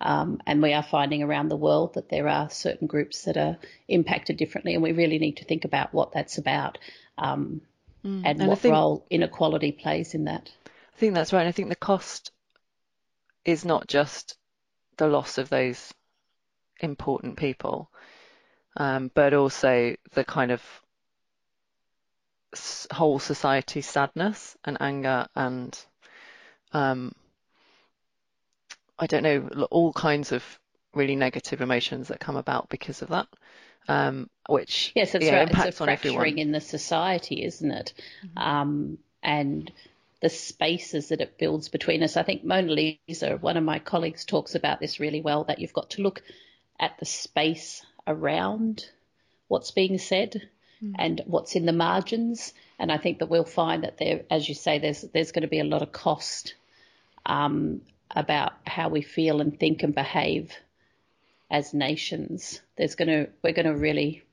Um, 0.00 0.40
and 0.46 0.60
we 0.60 0.72
are 0.72 0.82
finding 0.82 1.22
around 1.22 1.48
the 1.48 1.56
world 1.56 1.94
that 1.94 2.08
there 2.08 2.28
are 2.28 2.50
certain 2.50 2.88
groups 2.88 3.24
that 3.24 3.36
are 3.36 3.56
impacted 3.88 4.36
differently, 4.36 4.74
and 4.74 4.82
we 4.82 4.92
really 4.92 5.18
need 5.18 5.36
to 5.38 5.44
think 5.44 5.64
about 5.64 5.94
what 5.94 6.12
that's 6.12 6.38
about 6.38 6.78
um, 7.16 7.62
mm. 8.04 8.22
and, 8.24 8.40
and, 8.40 8.48
what 8.48 8.58
think, 8.58 8.74
role 8.74 9.06
inequality 9.10 9.72
plays 9.72 10.14
in 10.14 10.24
that. 10.24 10.50
I 10.66 10.98
think 10.98 11.14
that's 11.14 11.32
right. 11.32 11.46
I 11.46 11.52
think 11.52 11.68
the 11.68 11.76
cost 11.76 12.32
is 13.44 13.64
not 13.64 13.88
just 13.88 14.36
the 14.96 15.08
loss 15.08 15.38
of 15.38 15.48
those 15.48 15.92
important 16.80 17.36
people, 17.36 17.90
um, 18.76 19.10
but 19.14 19.34
also 19.34 19.96
the 20.12 20.24
kind 20.24 20.50
of 20.50 20.62
whole 22.92 23.18
society 23.18 23.80
sadness 23.80 24.56
and 24.64 24.76
anger 24.80 25.26
and 25.34 25.78
um, 26.72 27.14
I 28.98 29.06
don't 29.06 29.22
know 29.22 29.66
all 29.70 29.92
kinds 29.92 30.32
of 30.32 30.44
really 30.94 31.16
negative 31.16 31.60
emotions 31.60 32.08
that 32.08 32.20
come 32.20 32.36
about 32.36 32.68
because 32.68 33.02
of 33.02 33.08
that. 33.08 33.28
Um, 33.88 34.30
which 34.48 34.92
yes, 34.94 35.12
that's 35.12 35.24
yeah, 35.24 35.36
right. 35.36 35.48
Impacts 35.48 35.68
it's 35.68 35.80
a 35.80 35.84
fracturing 35.84 36.38
in 36.38 36.52
the 36.52 36.60
society, 36.60 37.44
isn't 37.44 37.70
it? 37.70 37.92
Mm-hmm. 38.24 38.38
Um, 38.38 38.98
and 39.22 39.72
the 40.20 40.28
spaces 40.28 41.08
that 41.08 41.20
it 41.20 41.36
builds 41.36 41.68
between 41.68 42.02
us. 42.02 42.16
I 42.16 42.22
think 42.22 42.44
Mona 42.44 42.72
Lisa, 42.72 43.36
one 43.36 43.56
of 43.56 43.64
my 43.64 43.80
colleagues, 43.80 44.24
talks 44.24 44.54
about 44.54 44.78
this 44.78 45.00
really 45.00 45.20
well. 45.20 45.44
That 45.44 45.58
you've 45.58 45.72
got 45.72 45.90
to 45.90 46.02
look 46.02 46.22
at 46.78 46.98
the 46.98 47.04
space 47.04 47.84
around 48.06 48.86
what's 49.48 49.72
being 49.72 49.98
said 49.98 50.48
mm. 50.82 50.94
and 50.98 51.20
what's 51.26 51.56
in 51.56 51.66
the 51.66 51.72
margins. 51.72 52.54
And 52.78 52.90
I 52.90 52.98
think 52.98 53.18
that 53.18 53.28
we'll 53.28 53.44
find 53.44 53.82
that 53.82 53.98
there, 53.98 54.22
as 54.30 54.48
you 54.48 54.54
say, 54.54 54.78
there's 54.78 55.02
there's 55.02 55.32
going 55.32 55.42
to 55.42 55.48
be 55.48 55.60
a 55.60 55.64
lot 55.64 55.82
of 55.82 55.90
cost 55.90 56.54
um, 57.26 57.80
about 58.10 58.52
how 58.64 58.88
we 58.88 59.02
feel 59.02 59.40
and 59.40 59.58
think 59.58 59.82
and 59.82 59.94
behave 59.94 60.52
as 61.52 61.74
nations. 61.74 62.60
There's 62.76 62.96
going 62.96 63.08
to 63.08 63.30
we're 63.42 63.52
going 63.52 63.66
to 63.66 63.76
really 63.76 64.24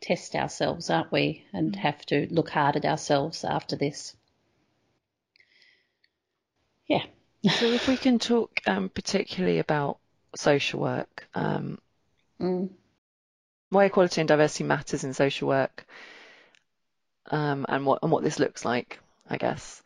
test 0.00 0.34
ourselves, 0.36 0.88
aren't 0.88 1.12
we? 1.12 1.44
And 1.52 1.72
mm. 1.72 1.76
have 1.76 2.06
to 2.06 2.28
look 2.30 2.48
hard 2.48 2.76
at 2.76 2.86
ourselves 2.86 3.44
after 3.44 3.76
this. 3.76 4.16
Yeah. 6.86 7.02
so 7.50 7.66
if 7.66 7.88
we 7.88 7.96
can 7.96 8.18
talk 8.18 8.60
um, 8.66 8.88
particularly 8.88 9.58
about 9.58 9.98
social 10.36 10.80
work, 10.80 11.26
um, 11.34 11.78
mm. 12.40 12.70
why 13.70 13.86
equality 13.86 14.20
and 14.20 14.28
diversity 14.28 14.64
matters 14.64 15.04
in 15.04 15.12
social 15.12 15.48
work, 15.48 15.84
um, 17.30 17.66
and 17.68 17.84
what 17.84 17.98
and 18.02 18.12
what 18.12 18.22
this 18.22 18.38
looks 18.38 18.64
like, 18.64 19.00
I 19.28 19.36
guess. 19.36 19.82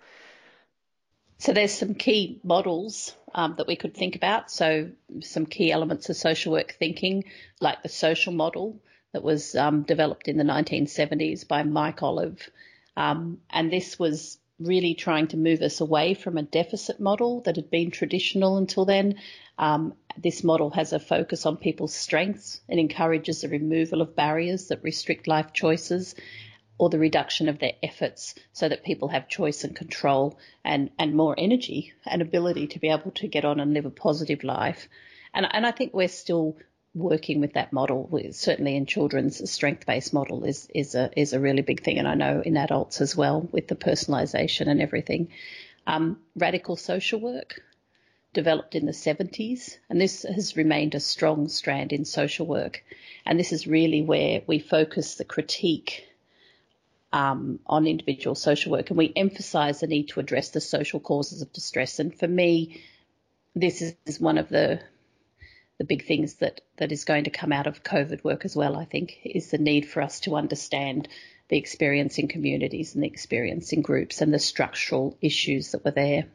So 1.38 1.52
there's 1.52 1.74
some 1.74 1.94
key 1.94 2.40
models 2.44 3.14
um, 3.34 3.54
that 3.58 3.66
we 3.66 3.76
could 3.76 3.94
think 3.94 4.16
about. 4.16 4.50
So 4.50 4.90
some 5.20 5.46
key 5.46 5.72
elements 5.72 6.08
of 6.08 6.16
social 6.16 6.52
work 6.52 6.76
thinking, 6.78 7.24
like 7.60 7.82
the 7.82 7.88
social 7.88 8.32
model 8.32 8.80
that 9.12 9.22
was 9.22 9.54
um, 9.54 9.82
developed 9.82 10.28
in 10.28 10.36
the 10.36 10.44
1970s 10.44 11.46
by 11.46 11.62
Mike 11.62 12.02
Oliver, 12.02 12.36
um, 12.96 13.38
and 13.50 13.72
this 13.72 13.98
was 13.98 14.38
really 14.60 14.94
trying 14.94 15.26
to 15.28 15.36
move 15.36 15.60
us 15.62 15.80
away 15.80 16.14
from 16.14 16.38
a 16.38 16.42
deficit 16.42 17.00
model 17.00 17.40
that 17.40 17.56
had 17.56 17.70
been 17.70 17.90
traditional 17.90 18.56
until 18.56 18.84
then. 18.84 19.16
Um, 19.58 19.94
this 20.16 20.44
model 20.44 20.70
has 20.70 20.92
a 20.92 21.00
focus 21.00 21.44
on 21.44 21.56
people's 21.56 21.94
strengths 21.94 22.60
and 22.68 22.78
encourages 22.78 23.40
the 23.40 23.48
removal 23.48 24.00
of 24.00 24.14
barriers 24.14 24.68
that 24.68 24.82
restrict 24.84 25.26
life 25.26 25.52
choices 25.52 26.14
or 26.78 26.90
the 26.90 26.98
reduction 26.98 27.48
of 27.48 27.58
their 27.58 27.72
efforts 27.82 28.34
so 28.52 28.68
that 28.68 28.84
people 28.84 29.08
have 29.08 29.28
choice 29.28 29.64
and 29.64 29.76
control 29.76 30.38
and, 30.64 30.90
and 30.98 31.14
more 31.14 31.34
energy 31.38 31.92
and 32.04 32.20
ability 32.20 32.66
to 32.66 32.80
be 32.80 32.88
able 32.88 33.12
to 33.12 33.28
get 33.28 33.44
on 33.44 33.60
and 33.60 33.74
live 33.74 33.86
a 33.86 33.90
positive 33.90 34.42
life. 34.42 34.88
And, 35.32 35.46
and 35.50 35.66
I 35.66 35.70
think 35.70 35.94
we're 35.94 36.08
still 36.08 36.56
working 36.94 37.40
with 37.40 37.54
that 37.54 37.72
model. 37.72 38.08
Certainly 38.32 38.76
in 38.76 38.86
children's 38.86 39.48
strength-based 39.50 40.12
model 40.12 40.44
is, 40.44 40.68
is 40.74 40.94
a, 40.94 41.10
is 41.16 41.32
a 41.32 41.40
really 41.40 41.62
big 41.62 41.82
thing. 41.82 41.98
And 41.98 42.08
I 42.08 42.14
know 42.14 42.40
in 42.40 42.56
adults 42.56 43.00
as 43.00 43.16
well 43.16 43.48
with 43.52 43.68
the 43.68 43.76
personalization 43.76 44.68
and 44.68 44.82
everything. 44.82 45.28
Um, 45.86 46.18
radical 46.34 46.76
social 46.76 47.20
work 47.20 47.60
developed 48.32 48.74
in 48.74 48.86
the 48.86 48.92
70s, 48.92 49.76
and 49.88 50.00
this 50.00 50.22
has 50.22 50.56
remained 50.56 50.94
a 50.96 51.00
strong 51.00 51.48
strand 51.48 51.92
in 51.92 52.04
social 52.04 52.46
work. 52.46 52.82
And 53.24 53.38
this 53.38 53.52
is 53.52 53.66
really 53.66 54.02
where 54.02 54.42
we 54.46 54.58
focus 54.58 55.14
the 55.14 55.24
critique 55.24 56.04
um, 57.14 57.60
on 57.64 57.86
individual 57.86 58.34
social 58.34 58.72
work, 58.72 58.90
and 58.90 58.98
we 58.98 59.12
emphasise 59.14 59.78
the 59.78 59.86
need 59.86 60.08
to 60.08 60.18
address 60.18 60.50
the 60.50 60.60
social 60.60 60.98
causes 60.98 61.42
of 61.42 61.52
distress. 61.52 62.00
And 62.00 62.12
for 62.12 62.26
me, 62.26 62.82
this 63.54 63.80
is, 63.82 63.94
is 64.04 64.20
one 64.20 64.36
of 64.36 64.48
the 64.48 64.80
the 65.78 65.84
big 65.84 66.04
things 66.06 66.34
that 66.34 66.60
that 66.76 66.92
is 66.92 67.04
going 67.04 67.24
to 67.24 67.30
come 67.30 67.52
out 67.52 67.68
of 67.68 67.84
COVID 67.84 68.24
work 68.24 68.44
as 68.44 68.56
well. 68.56 68.76
I 68.76 68.84
think 68.84 69.20
is 69.24 69.52
the 69.52 69.58
need 69.58 69.86
for 69.86 70.02
us 70.02 70.20
to 70.20 70.34
understand 70.34 71.08
the 71.48 71.56
experience 71.56 72.18
in 72.18 72.26
communities 72.26 72.94
and 72.94 73.04
the 73.04 73.08
experience 73.08 73.72
in 73.72 73.82
groups 73.82 74.20
and 74.20 74.34
the 74.34 74.40
structural 74.40 75.16
issues 75.20 75.70
that 75.70 75.84
were 75.84 75.92
there. 75.92 76.26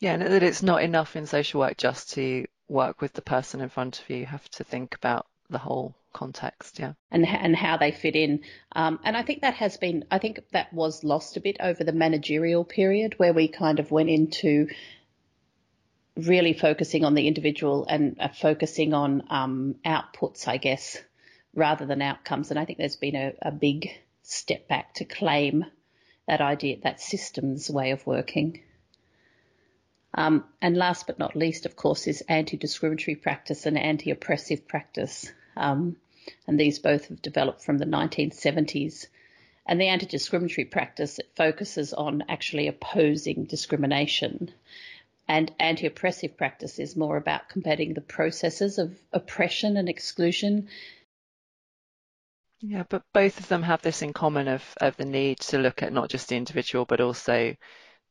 Yeah, 0.00 0.14
and 0.14 0.22
that 0.22 0.42
it's 0.44 0.62
not 0.62 0.84
enough 0.84 1.16
in 1.16 1.26
social 1.26 1.60
work 1.60 1.78
just 1.78 2.12
to 2.12 2.46
work 2.68 3.00
with 3.00 3.12
the 3.12 3.22
person 3.22 3.60
in 3.60 3.70
front 3.70 4.00
of 4.00 4.08
you. 4.08 4.18
You 4.18 4.26
have 4.26 4.48
to 4.50 4.64
think 4.64 4.94
about 4.94 5.26
the 5.50 5.58
whole 5.58 5.96
context, 6.12 6.78
yeah, 6.78 6.92
and 7.10 7.26
and 7.26 7.56
how 7.56 7.76
they 7.76 7.90
fit 7.90 8.16
in. 8.16 8.40
Um, 8.74 9.00
and 9.04 9.16
I 9.16 9.22
think 9.22 9.42
that 9.42 9.54
has 9.54 9.76
been, 9.76 10.04
I 10.10 10.18
think 10.18 10.40
that 10.52 10.72
was 10.72 11.04
lost 11.04 11.36
a 11.36 11.40
bit 11.40 11.56
over 11.60 11.84
the 11.84 11.92
managerial 11.92 12.64
period 12.64 13.14
where 13.18 13.32
we 13.32 13.48
kind 13.48 13.80
of 13.80 13.90
went 13.90 14.10
into 14.10 14.68
really 16.16 16.52
focusing 16.52 17.04
on 17.04 17.14
the 17.14 17.26
individual 17.26 17.86
and 17.88 18.16
uh, 18.20 18.28
focusing 18.28 18.94
on 18.94 19.22
um, 19.30 19.76
outputs, 19.84 20.46
I 20.46 20.58
guess, 20.58 20.98
rather 21.54 21.86
than 21.86 22.02
outcomes. 22.02 22.50
And 22.50 22.58
I 22.58 22.64
think 22.64 22.78
there's 22.78 22.96
been 22.96 23.16
a, 23.16 23.32
a 23.40 23.50
big 23.50 23.90
step 24.22 24.68
back 24.68 24.94
to 24.94 25.04
claim 25.04 25.64
that 26.28 26.40
idea, 26.40 26.76
that 26.82 27.00
systems 27.00 27.70
way 27.70 27.92
of 27.92 28.06
working. 28.06 28.60
Um, 30.14 30.44
and 30.60 30.76
last 30.76 31.06
but 31.06 31.18
not 31.18 31.34
least, 31.34 31.64
of 31.64 31.74
course, 31.74 32.06
is 32.06 32.22
anti-discriminatory 32.28 33.16
practice 33.16 33.64
and 33.64 33.78
anti-oppressive 33.78 34.68
practice. 34.68 35.32
Um, 35.56 35.96
and 36.46 36.58
these 36.58 36.78
both 36.78 37.08
have 37.08 37.22
developed 37.22 37.62
from 37.62 37.78
the 37.78 37.84
1970s. 37.84 39.06
And 39.66 39.80
the 39.80 39.88
anti-discriminatory 39.88 40.64
practice 40.66 41.20
focuses 41.36 41.92
on 41.92 42.24
actually 42.28 42.68
opposing 42.68 43.44
discrimination. 43.44 44.52
And 45.28 45.52
anti-oppressive 45.58 46.36
practice 46.36 46.78
is 46.78 46.96
more 46.96 47.16
about 47.16 47.48
combating 47.48 47.94
the 47.94 48.00
processes 48.00 48.78
of 48.78 48.98
oppression 49.12 49.76
and 49.76 49.88
exclusion. 49.88 50.68
Yeah, 52.60 52.84
but 52.88 53.02
both 53.12 53.38
of 53.38 53.48
them 53.48 53.62
have 53.62 53.82
this 53.82 54.02
in 54.02 54.12
common 54.12 54.48
of, 54.48 54.62
of 54.80 54.96
the 54.96 55.04
need 55.04 55.38
to 55.40 55.58
look 55.58 55.82
at 55.82 55.92
not 55.92 56.10
just 56.10 56.28
the 56.28 56.36
individual, 56.36 56.84
but 56.84 57.00
also 57.00 57.54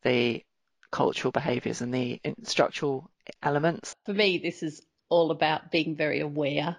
the 0.03 0.43
cultural 0.91 1.31
behaviours 1.31 1.81
and 1.81 1.93
the 1.93 2.19
structural 2.43 3.09
elements. 3.41 3.95
For 4.05 4.13
me, 4.13 4.37
this 4.37 4.63
is 4.63 4.81
all 5.09 5.31
about 5.31 5.71
being 5.71 5.95
very 5.95 6.19
aware 6.21 6.77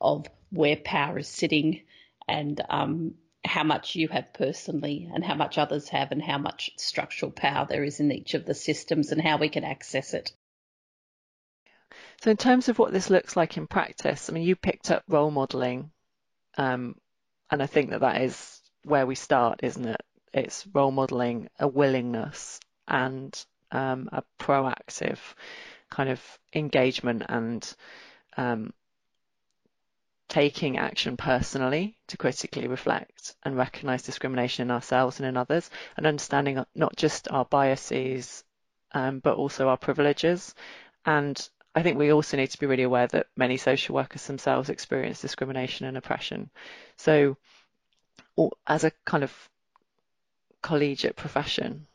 of 0.00 0.26
where 0.50 0.76
power 0.76 1.18
is 1.18 1.28
sitting 1.28 1.82
and 2.28 2.60
um, 2.68 3.14
how 3.44 3.64
much 3.64 3.96
you 3.96 4.08
have 4.08 4.32
personally 4.32 5.08
and 5.12 5.24
how 5.24 5.34
much 5.34 5.58
others 5.58 5.88
have 5.88 6.12
and 6.12 6.22
how 6.22 6.38
much 6.38 6.70
structural 6.76 7.32
power 7.32 7.66
there 7.68 7.84
is 7.84 8.00
in 8.00 8.12
each 8.12 8.34
of 8.34 8.44
the 8.44 8.54
systems 8.54 9.12
and 9.12 9.20
how 9.20 9.36
we 9.36 9.48
can 9.48 9.64
access 9.64 10.14
it. 10.14 10.32
So, 12.22 12.30
in 12.30 12.36
terms 12.36 12.68
of 12.68 12.78
what 12.78 12.92
this 12.92 13.10
looks 13.10 13.36
like 13.36 13.56
in 13.56 13.66
practice, 13.66 14.28
I 14.28 14.32
mean, 14.32 14.44
you 14.44 14.54
picked 14.54 14.90
up 14.90 15.02
role 15.08 15.30
modelling, 15.30 15.90
um, 16.56 16.96
and 17.50 17.62
I 17.62 17.66
think 17.66 17.90
that 17.90 18.00
that 18.00 18.20
is 18.22 18.60
where 18.84 19.06
we 19.06 19.14
start, 19.14 19.60
isn't 19.62 19.86
it? 19.86 20.00
It's 20.32 20.66
role 20.72 20.92
modelling 20.92 21.48
a 21.58 21.66
willingness 21.66 22.60
and 22.86 23.34
um, 23.72 24.08
a 24.12 24.22
proactive 24.38 25.18
kind 25.90 26.10
of 26.10 26.20
engagement 26.54 27.24
and 27.28 27.74
um, 28.36 28.72
taking 30.30 30.78
action 30.78 31.16
personally 31.16 31.96
to 32.06 32.16
critically 32.16 32.68
reflect 32.68 33.34
and 33.42 33.56
recognize 33.56 34.04
discrimination 34.04 34.62
in 34.62 34.70
ourselves 34.70 35.18
and 35.18 35.28
in 35.28 35.36
others 35.36 35.68
and 35.96 36.06
understanding 36.06 36.64
not 36.76 36.94
just 36.96 37.28
our 37.32 37.44
biases 37.44 38.44
um, 38.92 39.18
but 39.18 39.36
also 39.36 39.68
our 39.68 39.76
privileges 39.76 40.54
and 41.04 41.48
I 41.74 41.82
think 41.82 41.98
we 41.98 42.12
also 42.12 42.36
need 42.36 42.50
to 42.50 42.60
be 42.60 42.66
really 42.66 42.84
aware 42.84 43.08
that 43.08 43.26
many 43.36 43.56
social 43.56 43.96
workers 43.96 44.24
themselves 44.24 44.70
experience 44.70 45.20
discrimination 45.20 45.86
and 45.86 45.96
oppression 45.96 46.48
so 46.96 47.36
as 48.68 48.84
a 48.84 48.92
kind 49.04 49.24
of 49.24 49.50
collegiate 50.62 51.16
profession 51.16 51.88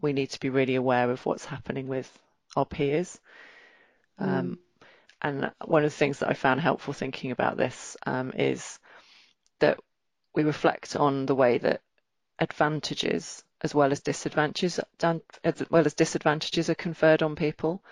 we 0.00 0.14
need 0.14 0.30
to 0.30 0.40
be 0.40 0.48
really 0.48 0.76
aware 0.76 1.10
of 1.10 1.24
what's 1.26 1.44
happening 1.44 1.86
with 1.86 2.10
our 2.56 2.64
peers 2.64 3.20
mm. 4.18 4.56
And 5.24 5.50
one 5.64 5.84
of 5.84 5.90
the 5.90 5.96
things 5.96 6.18
that 6.18 6.28
I 6.28 6.34
found 6.34 6.60
helpful 6.60 6.92
thinking 6.92 7.30
about 7.30 7.56
this 7.56 7.96
um, 8.06 8.30
is 8.36 8.78
that 9.58 9.80
we 10.34 10.44
reflect 10.44 10.94
on 10.96 11.24
the 11.24 11.34
way 11.34 11.56
that 11.58 11.80
advantages 12.38 13.42
as 13.62 13.74
well 13.74 13.90
as 13.90 14.00
disadvantages 14.00 14.78
as 15.02 15.64
well 15.70 15.86
as 15.86 15.94
disadvantages 15.94 16.68
are 16.68 16.74
conferred 16.74 17.22
on 17.22 17.36
people 17.36 17.82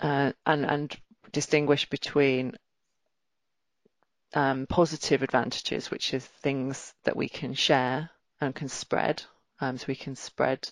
uh, 0.00 0.32
and 0.44 0.66
and 0.66 0.96
distinguish 1.30 1.88
between 1.88 2.56
um, 4.34 4.66
positive 4.66 5.22
advantages, 5.22 5.92
which 5.92 6.12
is 6.12 6.24
things 6.24 6.92
that 7.04 7.16
we 7.16 7.28
can 7.28 7.54
share 7.54 8.10
and 8.40 8.52
can 8.52 8.68
spread. 8.68 9.22
Um, 9.60 9.78
so 9.78 9.84
we 9.86 9.94
can 9.94 10.16
spread 10.16 10.68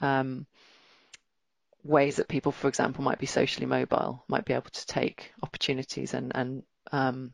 um, 0.00 0.46
ways 1.84 2.16
that 2.16 2.28
people, 2.28 2.50
for 2.50 2.68
example, 2.68 3.04
might 3.04 3.18
be 3.18 3.26
socially 3.26 3.66
mobile, 3.66 4.24
might 4.26 4.44
be 4.44 4.54
able 4.54 4.70
to 4.70 4.86
take 4.86 5.32
opportunities 5.42 6.14
and, 6.14 6.32
and 6.34 6.62
um, 6.90 7.32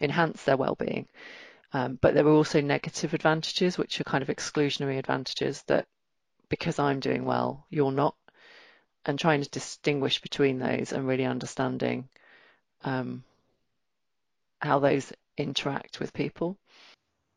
enhance 0.00 0.42
their 0.44 0.56
well-being. 0.56 1.06
Um, 1.72 1.98
but 2.00 2.14
there 2.14 2.26
are 2.26 2.32
also 2.32 2.60
negative 2.60 3.12
advantages, 3.12 3.76
which 3.76 4.00
are 4.00 4.04
kind 4.04 4.22
of 4.22 4.28
exclusionary 4.28 4.98
advantages 4.98 5.62
that 5.66 5.86
because 6.48 6.78
I'm 6.78 7.00
doing 7.00 7.24
well, 7.24 7.66
you're 7.70 7.92
not, 7.92 8.14
and 9.04 9.18
trying 9.18 9.42
to 9.42 9.50
distinguish 9.50 10.20
between 10.20 10.58
those 10.58 10.92
and 10.92 11.06
really 11.06 11.26
understanding 11.26 12.08
um, 12.84 13.24
how 14.60 14.78
those 14.78 15.12
interact 15.36 16.00
with 16.00 16.12
people. 16.12 16.56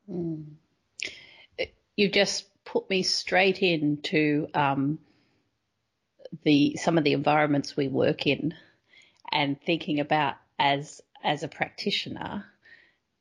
Mm. 0.10 0.46
You 1.98 2.10
just 2.10 2.46
put 2.64 2.90
me 2.90 3.04
straight 3.04 3.62
into 3.62 4.48
um, 4.54 5.00
the 6.44 6.78
some 6.78 6.98
of 6.98 7.04
the 7.04 7.14
environments 7.14 7.76
we 7.76 7.88
work 7.88 8.28
in 8.28 8.54
and 9.32 9.62
thinking 9.62 10.00
about 10.00 10.36
as 10.58 11.02
as 11.24 11.44
a 11.44 11.48
practitioner 11.48 12.46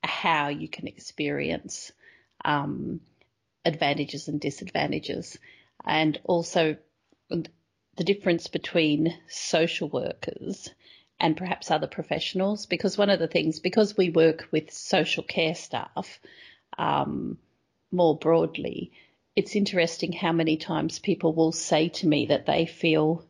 how 0.04 0.48
you 0.48 0.68
can 0.68 0.86
experience 0.86 1.92
um, 2.44 3.00
advantages 3.64 4.28
and 4.28 4.40
disadvantages. 4.40 5.38
And 5.84 6.18
also 6.24 6.76
the 7.30 8.04
difference 8.04 8.48
between 8.48 9.14
social 9.28 9.88
workers 9.88 10.70
and 11.20 11.36
perhaps 11.36 11.70
other 11.70 11.88
professionals 11.88 12.66
because 12.66 12.96
one 12.96 13.10
of 13.10 13.18
the 13.18 13.26
things 13.26 13.58
because 13.58 13.96
we 13.96 14.10
work 14.10 14.48
with 14.52 14.72
social 14.72 15.24
care 15.24 15.54
staff 15.54 16.20
um, 16.78 17.38
more 17.90 18.16
broadly 18.16 18.92
it's 19.38 19.54
interesting 19.54 20.10
how 20.10 20.32
many 20.32 20.56
times 20.56 20.98
people 20.98 21.32
will 21.32 21.52
say 21.52 21.90
to 21.90 22.08
me 22.08 22.26
that 22.26 22.44
they 22.44 22.66
feel 22.66 23.24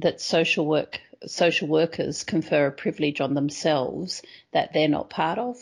that 0.00 0.20
social 0.20 0.66
work 0.66 1.00
social 1.24 1.68
workers 1.68 2.24
confer 2.24 2.66
a 2.66 2.72
privilege 2.72 3.20
on 3.20 3.34
themselves 3.34 4.22
that 4.52 4.72
they're 4.72 4.88
not 4.88 5.08
part 5.08 5.38
of. 5.38 5.56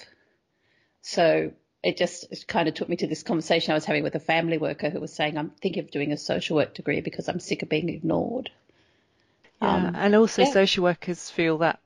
So 1.03 1.53
it 1.83 1.99
just 1.99 2.33
it 2.33 2.47
kind 2.49 2.67
of 2.67 2.73
took 2.73 2.89
me 2.89 2.97
to 2.97 3.07
this 3.07 3.23
conversation 3.23 3.73
I 3.73 3.75
was 3.75 3.85
having 3.85 4.05
with 4.05 4.15
a 4.15 4.21
family 4.21 4.57
worker 4.57 4.89
who 4.89 5.01
was 5.01 5.13
saying, 5.13 5.37
I'm 5.37 5.51
thinking 5.51 5.85
of 5.85 5.91
doing 5.91 6.13
a 6.13 6.17
social 6.17 6.57
work 6.57 6.73
degree 6.73 7.03
because 7.03 7.29
I'm 7.29 7.41
sick 7.41 7.63
of 7.63 7.69
being 7.69 7.91
ignored. 7.91 8.49
Yeah, 9.61 9.89
um, 9.89 9.97
and 9.97 10.15
also 10.15 10.43
yeah. 10.43 10.51
social 10.51 10.85
workers 10.85 11.29
feel 11.29 11.59
that 11.59 11.79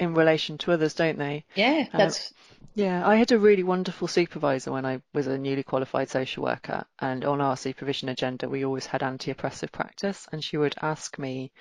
in 0.00 0.14
relation 0.14 0.56
to 0.58 0.72
others, 0.72 0.94
don't 0.94 1.18
they? 1.18 1.44
Yeah, 1.54 1.86
uh, 1.92 1.98
that's. 1.98 2.32
Yeah, 2.74 3.06
I 3.06 3.16
had 3.16 3.30
a 3.30 3.38
really 3.38 3.62
wonderful 3.62 4.08
supervisor 4.08 4.72
when 4.72 4.84
I 4.84 5.00
was 5.12 5.26
a 5.26 5.38
newly 5.38 5.62
qualified 5.62 6.08
social 6.08 6.42
worker, 6.42 6.84
and 6.98 7.24
on 7.24 7.40
our 7.40 7.56
supervision 7.56 8.08
agenda, 8.08 8.48
we 8.48 8.64
always 8.64 8.86
had 8.86 9.02
anti 9.02 9.30
oppressive 9.30 9.70
practice, 9.70 10.26
and 10.32 10.42
she 10.42 10.56
would 10.56 10.74
ask 10.82 11.18
me 11.18 11.52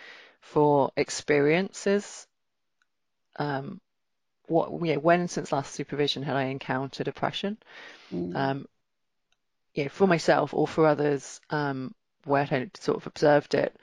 for 0.42 0.92
experiences. 0.98 2.28
Um, 3.38 3.80
what, 4.48 4.72
yeah, 4.84 4.98
when 4.98 5.28
since 5.28 5.52
last 5.52 5.74
supervision 5.74 6.24
had 6.24 6.36
I 6.36 6.46
encountered 6.46 7.08
oppression? 7.08 7.58
Mm. 8.12 8.36
Um, 8.36 8.68
yeah, 9.74 9.88
for 9.88 10.08
myself 10.08 10.54
or 10.54 10.68
for 10.68 10.88
others, 10.88 11.40
um, 11.50 11.94
where 12.26 12.44
had 12.44 12.62
I 12.64 12.80
sort 12.80 12.98
of 12.98 13.08
observed 13.08 13.54
it, 13.54 13.76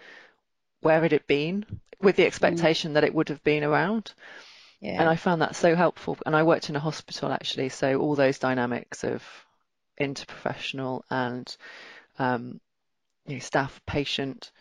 where 0.80 1.00
had 1.00 1.12
it 1.12 1.26
been, 1.26 1.64
with 2.00 2.16
the 2.16 2.24
mm. 2.24 2.26
expectation 2.26 2.90
mm. 2.90 2.94
that 2.94 3.04
it 3.04 3.14
would 3.14 3.28
have 3.28 3.42
been 3.44 3.64
around. 3.64 4.12
Yeah. 4.80 5.00
And 5.00 5.08
I 5.08 5.16
found 5.16 5.42
that 5.42 5.56
so 5.56 5.76
helpful. 5.76 6.16
And 6.24 6.34
I 6.34 6.42
worked 6.42 6.70
in 6.70 6.76
a 6.76 6.80
hospital 6.80 7.30
actually, 7.30 7.68
so 7.68 8.00
all 8.00 8.14
those 8.14 8.38
dynamics 8.38 9.04
of 9.04 9.22
interprofessional 10.00 11.02
and 11.10 11.54
um, 12.18 12.60
you 13.26 13.34
know, 13.34 13.40
staff, 13.40 13.80
patient, 13.86 14.52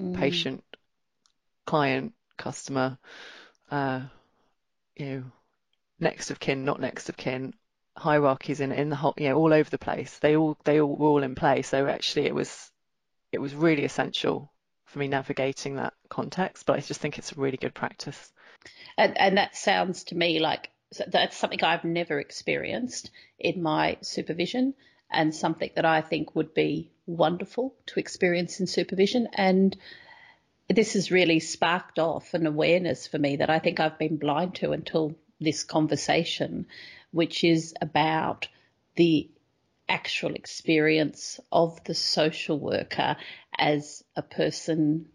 mm. 0.00 0.16
patient, 0.16 0.64
client, 1.64 2.12
customer, 2.36 2.98
uh, 3.70 4.00
you 4.96 5.06
know, 5.06 5.24
next 6.00 6.30
of 6.30 6.40
kin, 6.40 6.64
not 6.64 6.80
next 6.80 7.08
of 7.08 7.16
kin, 7.16 7.54
hierarchies 7.96 8.60
in 8.60 8.72
in 8.72 8.88
the 8.88 8.96
whole, 8.96 9.14
you 9.16 9.28
know, 9.28 9.36
all 9.36 9.52
over 9.52 9.70
the 9.70 9.78
place. 9.78 10.18
They 10.18 10.36
all 10.36 10.56
they 10.64 10.80
all 10.80 10.96
were 10.96 11.08
all 11.08 11.22
in 11.22 11.34
play. 11.34 11.62
So 11.62 11.86
actually, 11.86 12.26
it 12.26 12.34
was 12.34 12.70
it 13.32 13.38
was 13.38 13.54
really 13.54 13.84
essential 13.84 14.52
for 14.86 14.98
me 14.98 15.08
navigating 15.08 15.76
that 15.76 15.94
context. 16.08 16.66
But 16.66 16.78
I 16.78 16.80
just 16.80 17.00
think 17.00 17.18
it's 17.18 17.32
a 17.32 17.40
really 17.40 17.58
good 17.58 17.74
practice. 17.74 18.32
And, 18.96 19.18
and 19.18 19.38
that 19.38 19.56
sounds 19.56 20.04
to 20.04 20.16
me 20.16 20.40
like 20.40 20.70
that's 21.06 21.36
something 21.36 21.62
I've 21.62 21.84
never 21.84 22.18
experienced 22.18 23.10
in 23.38 23.62
my 23.62 23.98
supervision, 24.00 24.74
and 25.10 25.34
something 25.34 25.70
that 25.76 25.84
I 25.84 26.00
think 26.00 26.34
would 26.34 26.54
be 26.54 26.90
wonderful 27.06 27.74
to 27.86 28.00
experience 28.00 28.60
in 28.60 28.66
supervision. 28.66 29.28
And 29.34 29.76
this 30.68 30.94
has 30.94 31.10
really 31.10 31.40
sparked 31.40 31.98
off 31.98 32.34
an 32.34 32.46
awareness 32.46 33.06
for 33.06 33.18
me 33.18 33.36
that 33.36 33.50
I 33.50 33.58
think 33.58 33.80
I've 33.80 33.98
been 33.98 34.16
blind 34.16 34.56
to 34.56 34.72
until 34.72 35.14
this 35.40 35.64
conversation, 35.64 36.66
which 37.10 37.44
is 37.44 37.74
about 37.80 38.48
the 38.96 39.30
actual 39.88 40.34
experience 40.34 41.40
of 41.50 41.82
the 41.84 41.94
social 41.94 42.58
worker 42.58 43.16
as 43.56 44.04
a 44.16 44.22
person 44.22 45.08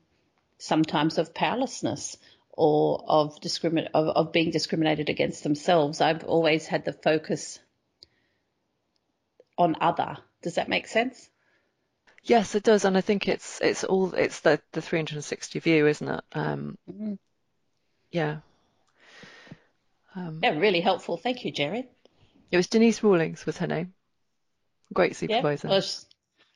sometimes 0.57 1.17
of 1.17 1.33
powerlessness 1.33 2.17
or 2.55 3.03
of 3.07 3.39
discrimin- 3.41 3.89
of, 3.93 4.07
of 4.07 4.31
being 4.31 4.51
discriminated 4.51 5.09
against 5.09 5.43
themselves. 5.43 6.01
I've 6.01 6.23
always 6.23 6.67
had 6.67 6.85
the 6.85 6.93
focus 6.93 7.59
on 9.57 9.75
other. 9.81 10.17
Does 10.41 10.55
that 10.55 10.69
make 10.69 10.87
sense? 10.87 11.29
Yes, 12.23 12.55
it 12.55 12.63
does, 12.63 12.85
and 12.85 12.97
I 12.97 13.01
think 13.01 13.27
it's 13.27 13.59
it's 13.59 13.83
all 13.83 14.13
it's 14.13 14.39
the 14.41 14.61
the 14.71 14.81
360 14.81 15.59
view, 15.59 15.87
isn't 15.87 16.07
it? 16.07 16.23
Um, 16.31 16.77
mm-hmm. 16.89 17.13
Yeah. 18.11 18.37
Um, 20.15 20.39
yeah, 20.43 20.57
really 20.57 20.79
helpful. 20.79 21.17
Thank 21.17 21.43
you, 21.43 21.51
Jerry. 21.51 21.87
It 22.51 22.57
was 22.57 22.67
Denise 22.67 23.03
Rawlings 23.03 23.45
was 23.45 23.57
her 23.57 23.67
name. 23.67 23.93
Great 24.93 25.15
supervisor. 25.15 25.67
Yeah, 25.67 25.73
well, 25.73 25.83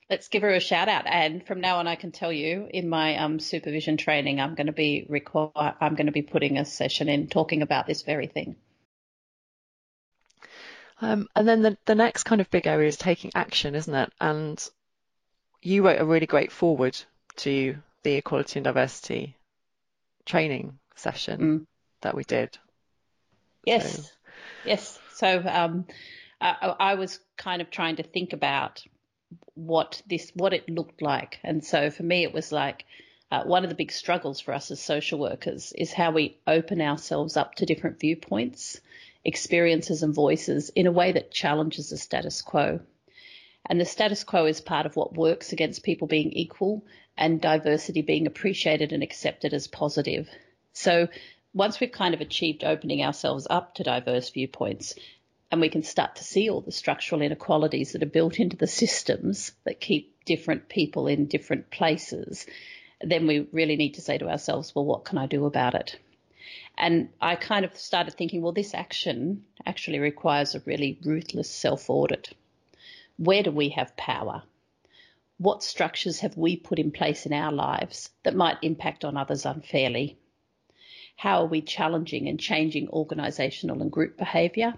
let's 0.09 0.27
give 0.29 0.41
her 0.41 0.53
a 0.53 0.59
shout 0.59 0.87
out. 0.87 1.05
And 1.05 1.45
from 1.45 1.61
now 1.61 1.77
on, 1.77 1.87
I 1.87 1.95
can 1.95 2.11
tell 2.11 2.31
you 2.31 2.67
in 2.69 2.87
my 2.87 3.17
um, 3.17 3.39
supervision 3.39 3.97
training, 3.97 4.39
I'm 4.39 4.55
going 4.55 4.67
to 4.67 4.73
be 4.73 5.05
require, 5.09 5.75
I'm 5.79 5.95
going 5.95 6.05
to 6.07 6.11
be 6.11 6.21
putting 6.21 6.57
a 6.57 6.65
session 6.65 7.09
in 7.09 7.27
talking 7.27 7.61
about 7.61 7.87
this 7.87 8.03
very 8.03 8.27
thing. 8.27 8.55
Um, 10.99 11.27
and 11.35 11.47
then 11.47 11.61
the, 11.61 11.77
the 11.85 11.95
next 11.95 12.23
kind 12.23 12.41
of 12.41 12.49
big 12.49 12.65
area 12.65 12.87
is 12.87 12.97
taking 12.97 13.31
action, 13.35 13.75
isn't 13.75 13.93
it? 13.93 14.11
And 14.19 14.67
you 15.61 15.85
wrote 15.85 16.01
a 16.01 16.05
really 16.05 16.25
great 16.25 16.51
forward 16.51 16.97
to 17.37 17.77
the 18.03 18.13
equality 18.13 18.59
and 18.59 18.63
diversity 18.63 19.35
training 20.25 20.79
session 20.95 21.39
mm. 21.39 21.65
that 22.01 22.15
we 22.15 22.23
did. 22.23 22.57
Yes, 23.65 23.97
so. 23.97 24.03
yes. 24.65 24.99
So 25.13 25.43
um, 25.45 25.85
I, 26.39 26.75
I 26.79 26.95
was 26.95 27.19
kind 27.37 27.61
of 27.61 27.69
trying 27.69 27.97
to 27.97 28.03
think 28.03 28.33
about 28.33 28.83
what 29.55 30.01
this 30.07 30.31
what 30.35 30.53
it 30.53 30.69
looked 30.69 31.01
like, 31.01 31.39
and 31.43 31.63
so 31.63 31.89
for 31.89 32.03
me 32.03 32.23
it 32.23 32.33
was 32.33 32.51
like. 32.51 32.85
Uh, 33.29 33.43
one 33.43 33.65
of 33.65 33.69
the 33.69 33.75
big 33.75 33.91
struggles 33.91 34.39
for 34.39 34.53
us 34.53 34.71
as 34.71 34.79
social 34.79 35.19
workers 35.19 35.73
is 35.77 35.91
how 35.91 36.11
we 36.11 36.37
open 36.47 36.79
ourselves 36.79 37.35
up 37.35 37.55
to 37.55 37.65
different 37.65 37.99
viewpoints, 37.99 38.79
experiences, 39.25 40.01
and 40.01 40.15
voices 40.15 40.69
in 40.69 40.87
a 40.87 40.91
way 40.93 41.11
that 41.11 41.29
challenges 41.29 41.89
the 41.89 41.97
status 41.97 42.41
quo. 42.41 42.79
And 43.69 43.81
the 43.81 43.85
status 43.85 44.23
quo 44.23 44.45
is 44.45 44.61
part 44.61 44.85
of 44.85 44.95
what 44.95 45.17
works 45.17 45.51
against 45.51 45.83
people 45.83 46.07
being 46.07 46.31
equal 46.31 46.85
and 47.17 47.41
diversity 47.41 48.01
being 48.01 48.27
appreciated 48.27 48.93
and 48.93 49.03
accepted 49.03 49.53
as 49.53 49.67
positive. 49.67 50.29
So 50.73 51.09
once 51.53 51.79
we've 51.79 51.91
kind 51.91 52.13
of 52.13 52.21
achieved 52.21 52.63
opening 52.63 53.03
ourselves 53.03 53.47
up 53.49 53.75
to 53.75 53.83
diverse 53.83 54.29
viewpoints, 54.29 54.95
and 55.51 55.61
we 55.61 55.69
can 55.69 55.83
start 55.83 56.17
to 56.17 56.23
see 56.23 56.49
all 56.49 56.61
the 56.61 56.71
structural 56.71 57.21
inequalities 57.21 57.93
that 57.93 58.03
are 58.03 58.07
built 58.07 58.39
into 58.39 58.57
the 58.57 58.67
systems 58.67 59.53
that 59.63 59.79
keep 59.79 60.25
different 60.25 60.67
people 60.67 61.07
in 61.07 61.25
different 61.27 61.69
places, 61.71 62.45
then 63.01 63.27
we 63.27 63.47
really 63.51 63.77
need 63.77 63.93
to 63.93 64.01
say 64.01 64.17
to 64.17 64.29
ourselves, 64.29 64.75
well, 64.75 64.85
what 64.85 65.05
can 65.05 65.17
I 65.17 65.25
do 65.25 65.45
about 65.45 65.73
it? 65.73 65.97
And 66.77 67.09
I 67.21 67.35
kind 67.35 67.63
of 67.65 67.77
started 67.77 68.13
thinking, 68.13 68.41
well, 68.41 68.51
this 68.51 68.73
action 68.73 69.45
actually 69.65 69.99
requires 69.99 70.53
a 70.53 70.61
really 70.65 70.99
ruthless 71.03 71.49
self 71.49 71.89
audit. 71.89 72.33
Where 73.17 73.41
do 73.41 73.51
we 73.51 73.69
have 73.69 73.97
power? 73.97 74.43
What 75.37 75.63
structures 75.63 76.19
have 76.19 76.35
we 76.35 76.57
put 76.57 76.79
in 76.79 76.91
place 76.91 77.25
in 77.25 77.33
our 77.33 77.51
lives 77.51 78.09
that 78.23 78.35
might 78.35 78.57
impact 78.61 79.05
on 79.05 79.17
others 79.17 79.45
unfairly? 79.45 80.17
How 81.15 81.43
are 81.43 81.47
we 81.47 81.61
challenging 81.61 82.27
and 82.27 82.39
changing 82.39 82.87
organisational 82.89 83.81
and 83.81 83.91
group 83.91 84.17
behaviour? 84.17 84.75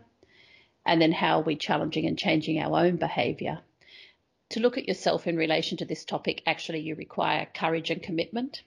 And 0.90 1.00
then 1.00 1.12
how 1.12 1.40
are 1.40 1.44
we 1.44 1.56
challenging 1.56 2.08
and 2.08 2.18
changing 2.18 2.60
our 2.60 2.84
own 2.84 2.96
behaviour? 2.96 3.60
To 4.50 4.60
look 4.60 4.76
at 4.76 4.88
yourself 4.88 5.28
in 5.28 5.38
relation 5.38 5.78
to 5.78 5.86
this 5.86 6.04
topic, 6.04 6.42
actually, 6.48 6.80
you 6.80 6.96
require 6.96 7.48
courage 7.54 7.92
and 7.92 8.02
commitment. 8.02 8.64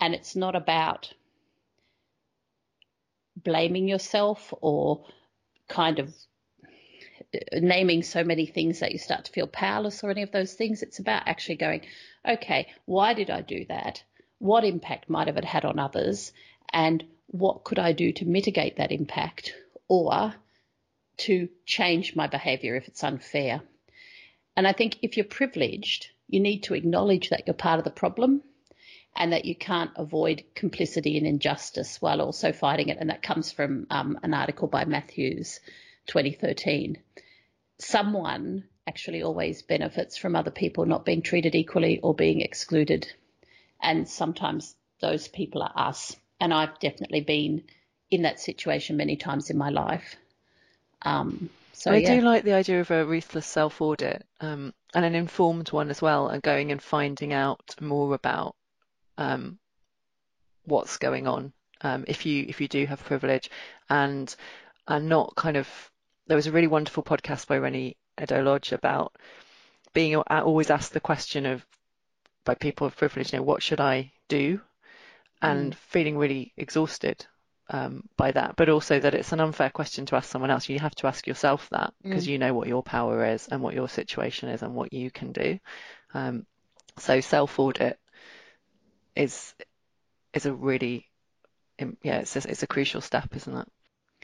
And 0.00 0.14
it's 0.14 0.36
not 0.36 0.54
about 0.54 1.12
blaming 3.34 3.88
yourself 3.88 4.54
or 4.60 5.06
kind 5.66 5.98
of 5.98 6.14
uh, 7.34 7.38
naming 7.54 8.04
so 8.04 8.22
many 8.22 8.46
things 8.46 8.78
that 8.78 8.92
you 8.92 8.98
start 8.98 9.24
to 9.24 9.32
feel 9.32 9.48
powerless 9.48 10.04
or 10.04 10.10
any 10.12 10.22
of 10.22 10.30
those 10.30 10.54
things. 10.54 10.84
It's 10.84 11.00
about 11.00 11.26
actually 11.26 11.56
going, 11.56 11.80
okay, 12.24 12.68
why 12.84 13.12
did 13.12 13.28
I 13.28 13.40
do 13.40 13.64
that? 13.70 14.04
What 14.38 14.62
impact 14.62 15.10
might 15.10 15.26
have 15.26 15.36
it 15.36 15.44
had 15.44 15.64
on 15.64 15.80
others? 15.80 16.32
And 16.72 17.04
what 17.26 17.64
could 17.64 17.80
I 17.80 17.90
do 17.90 18.12
to 18.12 18.24
mitigate 18.24 18.76
that 18.76 18.92
impact 18.92 19.52
or 19.88 20.32
to 21.20 21.48
change 21.66 22.16
my 22.16 22.26
behavior 22.26 22.76
if 22.76 22.88
it's 22.88 23.04
unfair? 23.04 23.62
And 24.56 24.66
I 24.66 24.72
think 24.72 24.98
if 25.02 25.16
you're 25.16 25.24
privileged, 25.24 26.08
you 26.28 26.40
need 26.40 26.64
to 26.64 26.74
acknowledge 26.74 27.30
that 27.30 27.44
you're 27.46 27.54
part 27.54 27.78
of 27.78 27.84
the 27.84 27.90
problem 27.90 28.42
and 29.16 29.32
that 29.32 29.44
you 29.44 29.54
can't 29.54 29.90
avoid 29.96 30.44
complicity 30.54 31.18
and 31.18 31.26
injustice 31.26 32.00
while 32.00 32.20
also 32.20 32.52
fighting 32.52 32.88
it. 32.88 32.98
And 33.00 33.10
that 33.10 33.22
comes 33.22 33.52
from 33.52 33.86
um, 33.90 34.18
an 34.22 34.34
article 34.34 34.68
by 34.68 34.84
Matthews 34.84 35.60
2013. 36.06 36.98
Someone 37.78 38.64
actually 38.86 39.22
always 39.22 39.62
benefits 39.62 40.16
from 40.16 40.36
other 40.36 40.50
people 40.50 40.86
not 40.86 41.04
being 41.04 41.22
treated 41.22 41.54
equally 41.54 42.00
or 42.00 42.14
being 42.14 42.40
excluded. 42.40 43.12
And 43.80 44.08
sometimes 44.08 44.74
those 45.00 45.28
people 45.28 45.62
are 45.62 45.72
us. 45.74 46.16
And 46.40 46.52
I've 46.52 46.78
definitely 46.78 47.20
been 47.20 47.64
in 48.10 48.22
that 48.22 48.40
situation 48.40 48.96
many 48.96 49.16
times 49.16 49.50
in 49.50 49.58
my 49.58 49.70
life. 49.70 50.16
Um, 51.02 51.50
so 51.72 51.92
I 51.92 51.96
yeah. 51.96 52.16
do 52.16 52.20
like 52.20 52.44
the 52.44 52.52
idea 52.52 52.80
of 52.80 52.90
a 52.90 53.04
ruthless 53.04 53.46
self 53.46 53.80
audit 53.80 54.26
um, 54.40 54.74
and 54.94 55.04
an 55.04 55.14
informed 55.14 55.72
one 55.72 55.90
as 55.90 56.02
well, 56.02 56.28
and 56.28 56.42
going 56.42 56.72
and 56.72 56.82
finding 56.82 57.32
out 57.32 57.74
more 57.80 58.14
about 58.14 58.54
um, 59.18 59.58
what's 60.64 60.98
going 60.98 61.26
on 61.26 61.52
um, 61.82 62.04
if 62.06 62.26
you 62.26 62.44
if 62.48 62.60
you 62.60 62.68
do 62.68 62.86
have 62.86 63.04
privilege, 63.04 63.50
and 63.88 64.34
and 64.86 65.08
not 65.08 65.34
kind 65.36 65.56
of 65.56 65.68
there 66.26 66.36
was 66.36 66.46
a 66.46 66.52
really 66.52 66.66
wonderful 66.66 67.02
podcast 67.02 67.46
by 67.46 67.56
Reni 67.56 67.96
Eddo-Lodge 68.18 68.72
about 68.72 69.16
being 69.92 70.16
always 70.16 70.70
asked 70.70 70.92
the 70.92 71.00
question 71.00 71.46
of 71.46 71.66
by 72.44 72.54
people 72.54 72.86
of 72.86 72.96
privilege, 72.96 73.32
you 73.32 73.38
know, 73.38 73.42
what 73.42 73.62
should 73.62 73.80
I 73.80 74.12
do? 74.28 74.60
and 75.42 75.74
feeling 75.74 76.18
really 76.18 76.52
exhausted 76.56 77.26
um, 77.70 78.08
by 78.16 78.32
that, 78.32 78.56
but 78.56 78.68
also 78.68 78.98
that 78.98 79.14
it's 79.14 79.32
an 79.32 79.40
unfair 79.40 79.70
question 79.70 80.04
to 80.06 80.16
ask 80.16 80.28
someone 80.28 80.50
else. 80.50 80.68
You 80.68 80.80
have 80.80 80.94
to 80.96 81.06
ask 81.06 81.26
yourself 81.26 81.68
that 81.70 81.94
because 82.02 82.26
you 82.26 82.38
know 82.38 82.52
what 82.52 82.68
your 82.68 82.82
power 82.82 83.24
is 83.24 83.46
and 83.48 83.62
what 83.62 83.74
your 83.74 83.88
situation 83.88 84.48
is 84.48 84.62
and 84.62 84.74
what 84.74 84.92
you 84.92 85.10
can 85.10 85.32
do. 85.32 85.58
Um, 86.12 86.46
so 86.98 87.20
self 87.20 87.58
audit 87.58 87.98
is 89.14 89.54
is 90.34 90.46
a 90.46 90.52
really 90.52 91.08
yeah 92.02 92.18
it's 92.18 92.36
a, 92.36 92.50
it's 92.50 92.62
a 92.62 92.66
crucial 92.66 93.00
step, 93.00 93.34
isn't 93.36 93.56
it? 93.56 93.68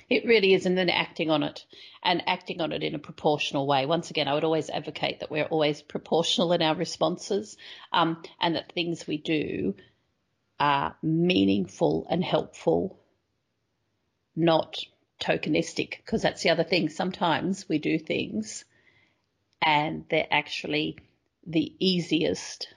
It 0.08 0.24
really 0.24 0.54
is, 0.54 0.66
and 0.66 0.76
then 0.76 0.90
acting 0.90 1.30
on 1.30 1.42
it 1.42 1.64
and 2.02 2.22
acting 2.28 2.60
on 2.60 2.72
it 2.72 2.82
in 2.82 2.94
a 2.94 2.98
proportional 2.98 3.66
way. 3.66 3.86
Once 3.86 4.10
again, 4.10 4.28
I 4.28 4.34
would 4.34 4.44
always 4.44 4.70
advocate 4.70 5.20
that 5.20 5.30
we're 5.30 5.44
always 5.46 5.82
proportional 5.82 6.52
in 6.52 6.62
our 6.62 6.74
responses 6.74 7.56
um, 7.92 8.22
and 8.40 8.54
that 8.54 8.72
things 8.72 9.06
we 9.06 9.18
do 9.18 9.74
are 10.60 10.96
meaningful 11.02 12.06
and 12.08 12.22
helpful, 12.22 13.00
not 14.36 14.78
tokenistic, 15.20 15.96
because 15.96 16.22
that's 16.22 16.42
the 16.42 16.50
other 16.50 16.64
thing. 16.64 16.88
Sometimes 16.88 17.68
we 17.68 17.78
do 17.78 17.98
things 17.98 18.64
and 19.62 20.04
they're 20.10 20.28
actually 20.30 20.98
the 21.46 21.72
easiest 21.78 22.68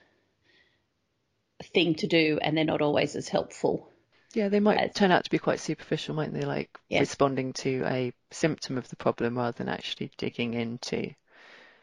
thing 1.74 1.96
to 1.96 2.08
do 2.08 2.40
and 2.42 2.58
they're 2.58 2.66
not 2.66 2.82
always 2.82 3.16
as 3.16 3.28
helpful. 3.28 3.90
Yeah, 4.34 4.50
they 4.50 4.60
might 4.60 4.78
as, 4.78 4.94
turn 4.94 5.12
out 5.12 5.24
to 5.24 5.30
be 5.30 5.40
quite 5.40 5.60
superficial, 5.60 6.16
mightn't 6.16 6.40
they? 6.40 6.46
Like 6.46 6.70
yeah. 6.88 7.00
responding 7.00 7.54
to 7.54 7.84
a 7.86 8.14
symptom 8.32 8.78
of 8.78 8.88
the 8.90 8.96
problem 8.96 9.38
rather 9.38 9.58
than 9.58 9.70
actually 9.70 10.12
digging 10.18 10.54
into 10.54 11.12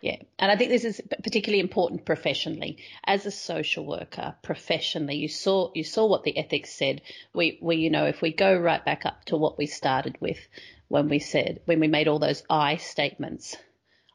yeah, 0.07 0.23
and 0.39 0.53
I 0.53 0.57
think 0.57 0.71
this 0.71 0.85
is 0.85 1.03
particularly 1.25 1.59
important 1.59 2.05
professionally. 2.05 2.79
As 3.05 3.27
a 3.27 3.33
social 3.33 3.85
worker, 3.85 4.37
professionally, 4.41 5.17
you 5.17 5.27
saw 5.27 5.73
you 5.75 5.83
saw 5.83 6.07
what 6.07 6.23
the 6.23 6.39
ethics 6.39 6.73
said. 6.73 7.03
We 7.35 7.59
we 7.61 7.79
you 7.79 7.91
know 7.91 8.07
if 8.07 8.23
we 8.23 8.33
go 8.33 8.57
right 8.57 8.85
back 8.85 9.05
up 9.05 9.25
to 9.25 9.37
what 9.37 9.59
we 9.59 9.67
started 9.67 10.17
with 10.21 10.39
when 10.87 11.09
we 11.09 11.19
said 11.19 11.61
when 11.65 11.81
we 11.81 11.89
made 11.89 12.07
all 12.07 12.21
those 12.21 12.45
I 12.49 12.77
statements, 12.77 13.57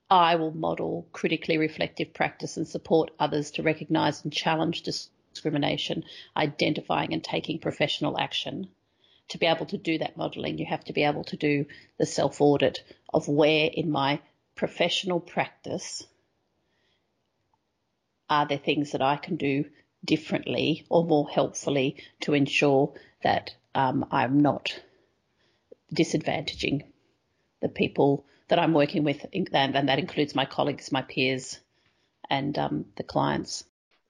I 0.10 0.36
will 0.36 0.54
model 0.54 1.10
critically 1.12 1.58
reflective 1.58 2.14
practice 2.14 2.56
and 2.56 2.66
support 2.66 3.12
others 3.20 3.52
to 3.52 3.64
recognise 3.64 4.24
and 4.24 4.32
challenge 4.32 4.84
discrimination, 4.84 6.06
identifying 6.38 7.12
and 7.12 7.22
taking 7.22 7.60
professional 7.60 8.18
action. 8.18 8.70
To 9.28 9.38
be 9.38 9.46
able 9.46 9.66
to 9.66 9.78
do 9.78 9.98
that 9.98 10.16
modelling, 10.16 10.58
you 10.58 10.68
have 10.68 10.86
to 10.86 10.94
be 10.94 11.04
able 11.04 11.26
to 11.26 11.36
do 11.36 11.66
the 11.98 12.06
self 12.06 12.40
audit 12.40 12.82
of 13.14 13.28
where 13.28 13.70
in 13.74 13.92
my 13.92 14.22
professional 14.62 15.20
practice, 15.20 16.04
are 18.30 18.46
there 18.46 18.60
things 18.60 18.92
that 18.92 19.02
I 19.02 19.16
can 19.16 19.36
do 19.36 19.66
differently 20.06 20.86
or 20.88 21.04
more 21.04 21.28
helpfully 21.28 21.96
to 22.20 22.36
ensure 22.36 22.94
that 23.24 23.56
um, 23.74 24.06
I'm 24.12 24.42
not 24.42 24.80
disadvantaging 25.92 26.84
the 27.60 27.70
people 27.70 28.24
that 28.50 28.60
I'm 28.60 28.74
working 28.74 29.04
with, 29.04 29.26
and, 29.34 29.76
and 29.76 29.90
that 29.90 29.98
includes 29.98 30.36
my 30.36 30.46
colleagues, 30.46 30.92
my 30.92 31.02
peers, 31.02 31.60
and 32.30 32.56
um, 32.60 32.86
the 32.98 33.04
clients. 33.04 33.64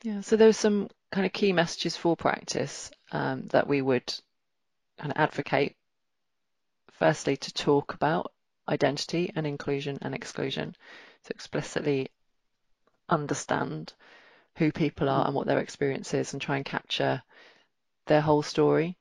Yeah, 0.03 0.19
so 0.19 0.35
there's 0.35 0.57
some 0.57 0.89
kind 1.13 1.25
of 1.25 1.31
key 1.31 1.53
messages 1.53 1.95
for 1.95 2.17
practice 2.17 2.91
um, 3.13 3.47
that 3.51 3.69
we 3.69 3.81
would 3.81 4.13
kind 4.99 5.13
of 5.13 5.17
advocate. 5.17 5.77
Firstly, 6.99 7.37
to 7.37 7.53
talk 7.53 7.93
about 7.93 8.33
identity 8.71 9.31
and 9.35 9.45
inclusion 9.45 9.99
and 10.01 10.15
exclusion. 10.15 10.75
To 11.25 11.33
explicitly 11.33 12.09
understand 13.09 13.93
who 14.55 14.71
people 14.71 15.09
are 15.09 15.25
and 15.25 15.35
what 15.35 15.45
their 15.45 15.59
experience 15.59 16.13
is 16.13 16.33
and 16.33 16.41
try 16.41 16.55
and 16.55 16.65
capture 16.65 17.21
their 18.07 18.21
whole 18.21 18.41
story 18.41 18.97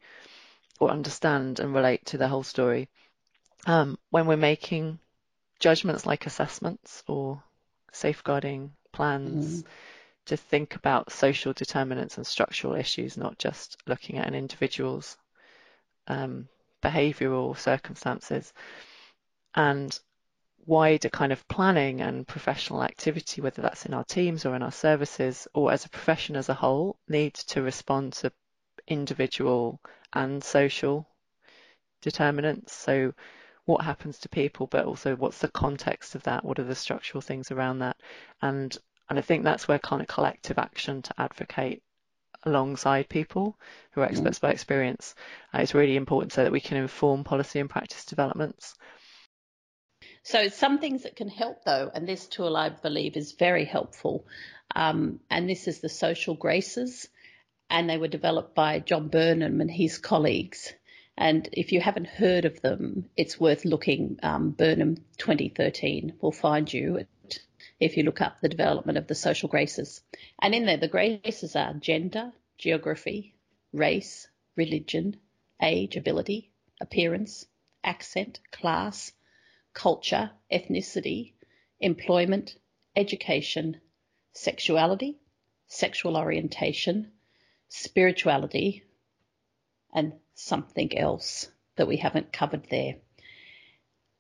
or 0.81 0.91
understand 0.91 1.61
and 1.61 1.75
relate 1.75 2.05
to 2.07 2.19
their 2.19 2.29
whole 2.29 2.43
story. 2.43 2.89
Um, 3.67 3.99
when 4.11 4.27
we're 4.27 4.37
making 4.37 4.99
judgments 5.59 6.05
like 6.05 6.27
assessments 6.27 7.03
or 7.07 7.43
safeguarding 7.93 8.73
plans, 8.93 9.63
mm. 9.63 9.67
to 10.27 10.37
think 10.37 10.77
about 10.77 11.13
social 11.13 11.53
determinants 11.53 12.17
and 12.17 12.27
structural 12.27 12.75
issues, 12.75 13.17
not 13.17 13.39
just 13.39 13.77
looking 13.87 14.19
at 14.19 14.27
an 14.27 14.35
individual's 14.35 15.17
um, 16.07 16.49
behavioural 16.83 17.57
circumstances 17.57 18.53
and 19.55 19.99
wider 20.67 21.09
kind 21.09 21.33
of 21.33 21.47
planning 21.49 22.01
and 22.01 22.27
professional 22.27 22.83
activity, 22.83 23.41
whether 23.41 23.63
that's 23.63 23.87
in 23.87 23.95
our 23.95 24.05
teams 24.05 24.45
or 24.45 24.55
in 24.55 24.63
our 24.63 24.73
services 24.73 25.49
or 25.55 25.73
as 25.73 25.85
a 25.85 25.89
profession 25.91 26.37
as 26.37 26.49
a 26.49 26.55
whole, 26.55 26.99
needs 27.09 27.45
to 27.45 27.63
respond 27.63 28.13
to 28.13 28.33
individual 28.87 29.81
and 30.13 30.43
social 30.43 31.09
determinants. 32.03 32.73
So 32.73 33.15
what 33.65 33.85
happens 33.85 34.19
to 34.19 34.29
people, 34.29 34.67
but 34.67 34.85
also 34.85 35.17
what's 35.17 35.39
the 35.39 35.49
context 35.49 36.15
of 36.15 36.23
that? 36.25 36.45
What 36.45 36.59
are 36.59 36.65
the 36.65 36.75
structural 36.75 37.21
things 37.21 37.51
around 37.51 37.81
that? 37.81 37.97
And 38.43 38.77
and 39.09 39.19
I 39.19 39.23
think 39.23 39.43
that's 39.43 39.67
where 39.67 39.79
kind 39.79 40.01
of 40.01 40.09
collective 40.09 40.59
action 40.59 41.03
to 41.03 41.15
advocate 41.19 41.83
alongside 42.45 43.09
people 43.09 43.59
who 43.91 44.01
are 44.01 44.07
experts 44.07 44.39
by 44.39 44.51
experience 44.51 45.15
uh, 45.53 45.59
is 45.59 45.75
really 45.75 45.97
important 45.97 46.33
so 46.33 46.45
that 46.45 46.53
we 46.53 46.61
can 46.61 46.77
inform 46.77 47.25
policy 47.25 47.59
and 47.59 47.69
practice 47.69 48.05
developments. 48.05 48.77
So 50.23 50.49
some 50.49 50.79
things 50.79 51.05
that 51.05 51.17
can 51.17 51.29
help 51.29 51.65
though, 51.65 51.91
and 51.93 52.07
this 52.07 52.27
tool 52.27 52.57
I 52.57 52.69
believe 52.69 53.17
is 53.17 53.33
very 53.33 53.65
helpful, 53.65 54.27
um, 54.75 55.21
and 55.31 55.49
this 55.49 55.67
is 55.67 55.81
the 55.81 55.89
social 55.89 56.35
graces, 56.35 57.09
and 57.69 57.89
they 57.89 57.99
were 57.99 58.09
developed 58.09 58.55
by 58.55 58.81
John 58.81 59.09
Burnham 59.09 59.61
and 59.61 59.71
his 59.71 59.99
colleagues. 59.99 60.73
And 61.17 61.49
if 61.53 61.73
you 61.73 61.81
haven't 61.81 62.07
heard 62.07 62.45
of 62.45 62.61
them, 62.61 63.09
it's 63.17 63.39
worth 63.39 63.65
looking. 63.65 64.19
Um, 64.23 64.51
Burnham 64.51 64.97
2013 65.19 66.15
will 66.21 66.33
find 66.33 66.73
you 66.73 67.07
if 67.79 67.97
you 67.97 68.05
look 68.05 68.21
up 68.21 68.41
the 68.41 68.49
development 68.49 68.99
of 68.99 69.07
the 69.07 69.15
social 69.15 69.49
graces. 69.49 70.03
And 70.41 70.55
in 70.55 70.67
there, 70.67 70.77
the 70.77 70.89
graces 70.89 71.57
are 71.57 71.75
gender, 71.75 72.33
geography, 72.59 73.35
race, 73.73 74.29
religion, 74.57 75.17
age, 75.61 75.97
ability, 75.97 76.51
appearance, 76.81 77.47
accent, 77.85 78.41
class, 78.51 79.13
culture, 79.73 80.31
ethnicity, 80.53 81.33
employment, 81.81 82.57
education, 82.97 83.81
sexuality, 84.33 85.19
sexual 85.67 86.17
orientation, 86.17 87.11
spirituality, 87.69 88.83
and 89.93 90.13
something 90.35 90.97
else 90.97 91.49
that 91.77 91.89
we 91.89 91.97
haven't 91.97 92.33
covered 92.33 92.67
there. 92.71 92.97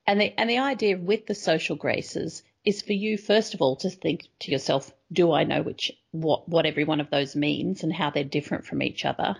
And 0.06 0.20
the, 0.20 0.32
and 0.38 0.48
the 0.48 0.58
idea 0.58 0.96
with 0.96 1.26
the 1.26 1.34
social 1.34 1.76
graces 1.76 2.42
is 2.64 2.82
for 2.82 2.92
you, 2.92 3.16
first 3.16 3.54
of 3.54 3.62
all, 3.62 3.76
to 3.76 3.90
think 3.90 4.28
to 4.40 4.50
yourself, 4.50 4.92
do 5.12 5.32
I 5.32 5.44
know 5.44 5.62
which, 5.62 5.92
what, 6.10 6.48
what 6.48 6.66
every 6.66 6.84
one 6.84 7.00
of 7.00 7.10
those 7.10 7.36
means 7.36 7.82
and 7.82 7.92
how 7.92 8.10
they're 8.10 8.24
different 8.24 8.66
from 8.66 8.82
each 8.82 9.04
other? 9.04 9.36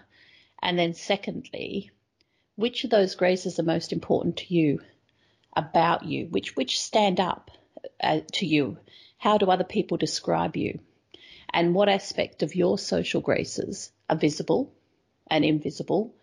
And 0.63 0.79
then 0.79 0.95
secondly, 0.95 1.91
which 2.57 2.85
of 2.85 2.91
those 2.91 3.15
graces 3.15 3.59
are 3.59 3.65
most 3.65 3.93
important 3.93 4.39
to 4.39 4.55
you? 4.55 4.81
About 5.55 6.05
you, 6.05 6.27
which 6.27 6.57
which 6.57 6.81
stand 6.81 7.21
up 7.21 7.51
uh, 8.03 8.21
to 8.33 8.47
you. 8.47 8.79
How 9.19 9.39
do 9.39 9.51
other 9.51 9.65
people 9.65 9.97
describe 9.97 10.57
you? 10.57 10.81
And 11.53 11.75
what 11.75 11.89
aspect 11.89 12.43
of 12.43 12.55
your 12.55 12.79
social 12.79 13.21
graces 13.21 13.91
are 14.09 14.17
visible 14.17 14.73
and 15.27 15.45
invisible, 15.45 16.15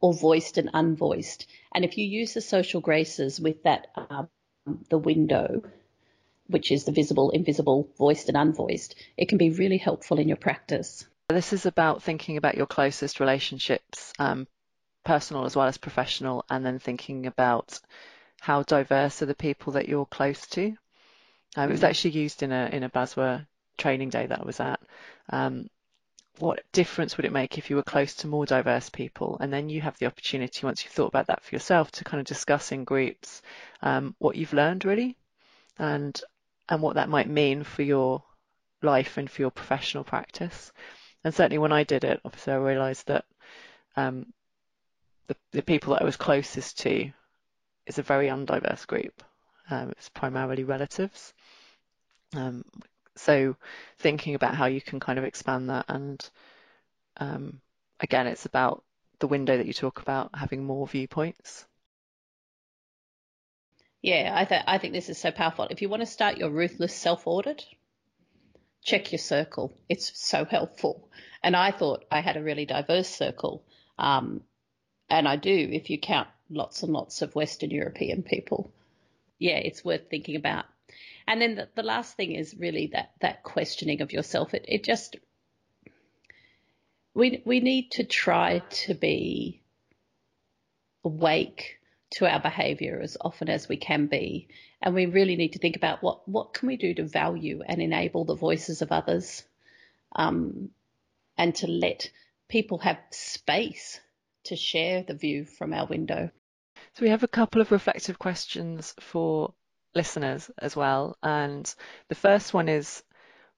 or 0.00 0.14
voiced 0.14 0.58
and 0.58 0.70
unvoiced? 0.72 1.46
And 1.74 1.84
if 1.84 1.98
you 1.98 2.06
use 2.06 2.34
the 2.34 2.40
social 2.40 2.80
graces 2.80 3.40
with 3.40 3.64
that 3.64 3.88
um, 3.96 4.28
the 4.88 4.98
window, 4.98 5.62
which 6.46 6.70
is 6.70 6.84
the 6.84 6.92
visible, 6.92 7.30
invisible, 7.30 7.88
voiced 7.98 8.28
and 8.28 8.36
unvoiced, 8.36 8.94
it 9.16 9.28
can 9.28 9.38
be 9.38 9.50
really 9.50 9.78
helpful 9.78 10.18
in 10.18 10.28
your 10.28 10.36
practice. 10.36 11.06
This 11.28 11.52
is 11.52 11.66
about 11.66 12.02
thinking 12.02 12.36
about 12.36 12.56
your 12.56 12.66
closest 12.66 13.20
relationships, 13.20 14.12
um, 14.18 14.46
personal 15.04 15.44
as 15.44 15.54
well 15.54 15.66
as 15.66 15.76
professional, 15.76 16.44
and 16.48 16.64
then 16.64 16.78
thinking 16.78 17.26
about 17.26 17.80
how 18.40 18.62
diverse 18.62 19.22
are 19.22 19.26
the 19.26 19.34
people 19.34 19.74
that 19.74 19.88
you're 19.88 20.06
close 20.06 20.46
to. 20.48 20.76
Um, 21.56 21.68
it 21.68 21.72
was 21.72 21.80
mm. 21.80 21.88
actually 21.88 22.12
used 22.12 22.42
in 22.42 22.52
a 22.52 22.68
in 22.72 22.82
a 22.82 22.90
BASW 22.90 23.46
training 23.76 24.10
day 24.10 24.26
that 24.26 24.40
I 24.40 24.44
was 24.44 24.60
at. 24.60 24.80
Um, 25.30 25.68
what 26.38 26.62
difference 26.72 27.16
would 27.16 27.26
it 27.26 27.32
make 27.32 27.58
if 27.58 27.68
you 27.68 27.76
were 27.76 27.82
close 27.82 28.14
to 28.16 28.28
more 28.28 28.46
diverse 28.46 28.90
people? 28.90 29.38
And 29.40 29.52
then 29.52 29.68
you 29.68 29.80
have 29.80 29.98
the 29.98 30.06
opportunity, 30.06 30.64
once 30.64 30.84
you've 30.84 30.92
thought 30.92 31.08
about 31.08 31.26
that 31.26 31.42
for 31.42 31.54
yourself, 31.54 31.90
to 31.92 32.04
kind 32.04 32.20
of 32.20 32.26
discuss 32.26 32.70
in 32.70 32.84
groups 32.84 33.42
um, 33.82 34.14
what 34.18 34.36
you've 34.36 34.52
learned 34.52 34.84
really, 34.84 35.16
and 35.78 36.20
and 36.68 36.82
what 36.82 36.94
that 36.94 37.08
might 37.08 37.28
mean 37.28 37.64
for 37.64 37.82
your 37.82 38.22
life 38.82 39.16
and 39.16 39.30
for 39.30 39.42
your 39.42 39.50
professional 39.50 40.04
practice. 40.04 40.72
And 41.24 41.34
certainly 41.34 41.58
when 41.58 41.72
I 41.72 41.82
did 41.82 42.04
it, 42.04 42.20
obviously 42.24 42.52
I 42.52 42.56
realised 42.56 43.08
that 43.08 43.24
um, 43.96 44.32
the 45.26 45.36
the 45.52 45.62
people 45.62 45.94
that 45.94 46.02
I 46.02 46.04
was 46.04 46.16
closest 46.16 46.78
to 46.80 47.10
is 47.88 47.98
a 47.98 48.02
very 48.02 48.28
undiverse 48.28 48.86
group. 48.86 49.22
Um, 49.70 49.90
it's 49.90 50.08
primarily 50.08 50.64
relatives. 50.64 51.34
Um, 52.36 52.64
so 53.16 53.56
thinking 53.98 54.34
about 54.34 54.54
how 54.54 54.66
you 54.66 54.80
can 54.80 55.00
kind 55.00 55.18
of 55.18 55.24
expand 55.24 55.70
that 55.70 55.86
and 55.88 56.30
um, 57.18 57.60
again, 58.00 58.26
it's 58.26 58.46
about 58.46 58.84
the 59.18 59.26
window 59.26 59.56
that 59.56 59.66
you 59.66 59.72
talk 59.72 60.00
about 60.00 60.30
having 60.34 60.64
more 60.64 60.86
viewpoints. 60.86 61.66
Yeah, 64.00 64.32
I, 64.34 64.44
th- 64.44 64.62
I 64.66 64.78
think 64.78 64.92
this 64.92 65.08
is 65.08 65.18
so 65.18 65.32
powerful. 65.32 65.66
If 65.70 65.82
you 65.82 65.88
want 65.88 66.02
to 66.02 66.06
start 66.06 66.38
your 66.38 66.50
ruthless 66.50 66.94
self 66.94 67.26
audit, 67.26 67.64
check 68.84 69.12
your 69.12 69.18
circle. 69.18 69.76
It's 69.88 70.12
so 70.18 70.44
helpful. 70.44 71.10
And 71.42 71.56
I 71.56 71.72
thought 71.72 72.04
I 72.10 72.20
had 72.20 72.36
a 72.36 72.42
really 72.42 72.66
diverse 72.66 73.08
circle. 73.08 73.64
Um, 73.98 74.42
and 75.10 75.26
I 75.26 75.36
do 75.36 75.50
if 75.50 75.90
you 75.90 75.98
count 75.98 76.28
lots 76.50 76.82
and 76.82 76.92
lots 76.92 77.22
of 77.22 77.34
Western 77.34 77.70
European 77.70 78.22
people. 78.22 78.72
Yeah, 79.38 79.56
it's 79.56 79.84
worth 79.84 80.08
thinking 80.10 80.36
about. 80.36 80.64
And 81.26 81.42
then 81.42 81.54
the, 81.56 81.68
the 81.74 81.82
last 81.82 82.16
thing 82.16 82.32
is 82.32 82.56
really 82.58 82.90
that, 82.94 83.12
that 83.20 83.42
questioning 83.42 84.00
of 84.00 84.12
yourself. 84.12 84.54
It, 84.54 84.64
it 84.66 84.84
just, 84.84 85.16
we, 87.14 87.42
we 87.44 87.60
need 87.60 87.90
to 87.92 88.04
try 88.04 88.60
to 88.70 88.94
be 88.94 89.62
awake 91.04 91.78
to 92.10 92.26
our 92.26 92.40
behavior 92.40 93.00
as 93.02 93.16
often 93.20 93.48
as 93.48 93.68
we 93.68 93.76
can 93.76 94.06
be. 94.06 94.48
And 94.80 94.94
we 94.94 95.06
really 95.06 95.36
need 95.36 95.52
to 95.52 95.58
think 95.58 95.76
about 95.76 96.02
what, 96.02 96.26
what 96.26 96.54
can 96.54 96.68
we 96.68 96.76
do 96.76 96.94
to 96.94 97.04
value 97.04 97.62
and 97.66 97.82
enable 97.82 98.24
the 98.24 98.34
voices 98.34 98.80
of 98.80 98.92
others 98.92 99.44
um, 100.16 100.70
and 101.36 101.54
to 101.56 101.66
let 101.66 102.10
people 102.48 102.78
have 102.78 102.98
space 103.10 104.00
to 104.44 104.56
share 104.56 105.02
the 105.02 105.14
view 105.14 105.44
from 105.44 105.72
our 105.72 105.86
window. 105.86 106.30
So 106.94 107.02
we 107.02 107.10
have 107.10 107.22
a 107.22 107.28
couple 107.28 107.60
of 107.60 107.70
reflective 107.70 108.18
questions 108.18 108.94
for 109.00 109.54
listeners 109.94 110.50
as 110.58 110.76
well. 110.76 111.16
And 111.22 111.72
the 112.08 112.14
first 112.14 112.54
one 112.54 112.68
is 112.68 113.02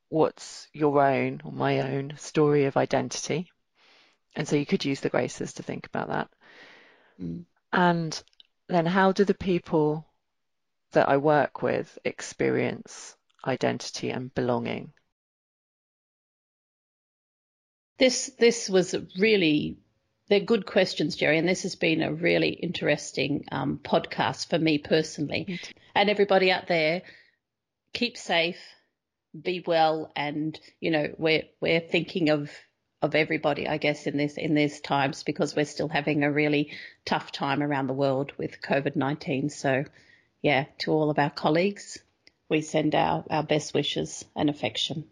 what's 0.08 0.68
your 0.72 1.02
own 1.02 1.40
or 1.44 1.52
my 1.52 1.80
own 1.80 2.14
story 2.16 2.64
of 2.64 2.76
identity? 2.76 3.50
And 4.34 4.46
so 4.46 4.56
you 4.56 4.66
could 4.66 4.84
use 4.84 5.00
the 5.00 5.08
graces 5.08 5.54
to 5.54 5.62
think 5.62 5.86
about 5.86 6.08
that. 6.08 6.28
Mm. 7.20 7.44
And 7.72 8.22
then 8.68 8.86
how 8.86 9.12
do 9.12 9.24
the 9.24 9.34
people 9.34 10.06
that 10.92 11.08
I 11.08 11.16
work 11.16 11.62
with 11.62 11.98
experience 12.04 13.16
identity 13.46 14.10
and 14.10 14.34
belonging? 14.34 14.92
This 17.98 18.30
this 18.38 18.68
was 18.68 18.94
really 19.18 19.78
they're 20.30 20.40
good 20.40 20.64
questions, 20.64 21.16
Jerry, 21.16 21.38
and 21.38 21.48
this 21.48 21.64
has 21.64 21.74
been 21.74 22.02
a 22.02 22.12
really 22.12 22.50
interesting 22.50 23.44
um, 23.50 23.80
podcast 23.82 24.48
for 24.48 24.58
me 24.58 24.78
personally. 24.78 25.60
And 25.94 26.08
everybody 26.08 26.52
out 26.52 26.68
there, 26.68 27.02
keep 27.92 28.16
safe, 28.16 28.60
be 29.38 29.62
well, 29.66 30.12
and 30.14 30.58
you 30.80 30.92
know 30.92 31.12
we're 31.18 31.42
we're 31.60 31.80
thinking 31.80 32.30
of 32.30 32.50
of 33.02 33.16
everybody, 33.16 33.66
I 33.66 33.78
guess, 33.78 34.06
in 34.06 34.16
this 34.16 34.36
in 34.36 34.54
these 34.54 34.80
times 34.80 35.24
because 35.24 35.56
we're 35.56 35.64
still 35.64 35.88
having 35.88 36.22
a 36.22 36.30
really 36.30 36.70
tough 37.04 37.32
time 37.32 37.60
around 37.60 37.88
the 37.88 37.92
world 37.92 38.32
with 38.38 38.62
COVID 38.62 38.94
nineteen. 38.94 39.50
So, 39.50 39.84
yeah, 40.42 40.66
to 40.78 40.92
all 40.92 41.10
of 41.10 41.18
our 41.18 41.30
colleagues, 41.30 41.98
we 42.48 42.60
send 42.60 42.94
our, 42.94 43.24
our 43.30 43.42
best 43.42 43.74
wishes 43.74 44.24
and 44.36 44.48
affection. 44.48 45.06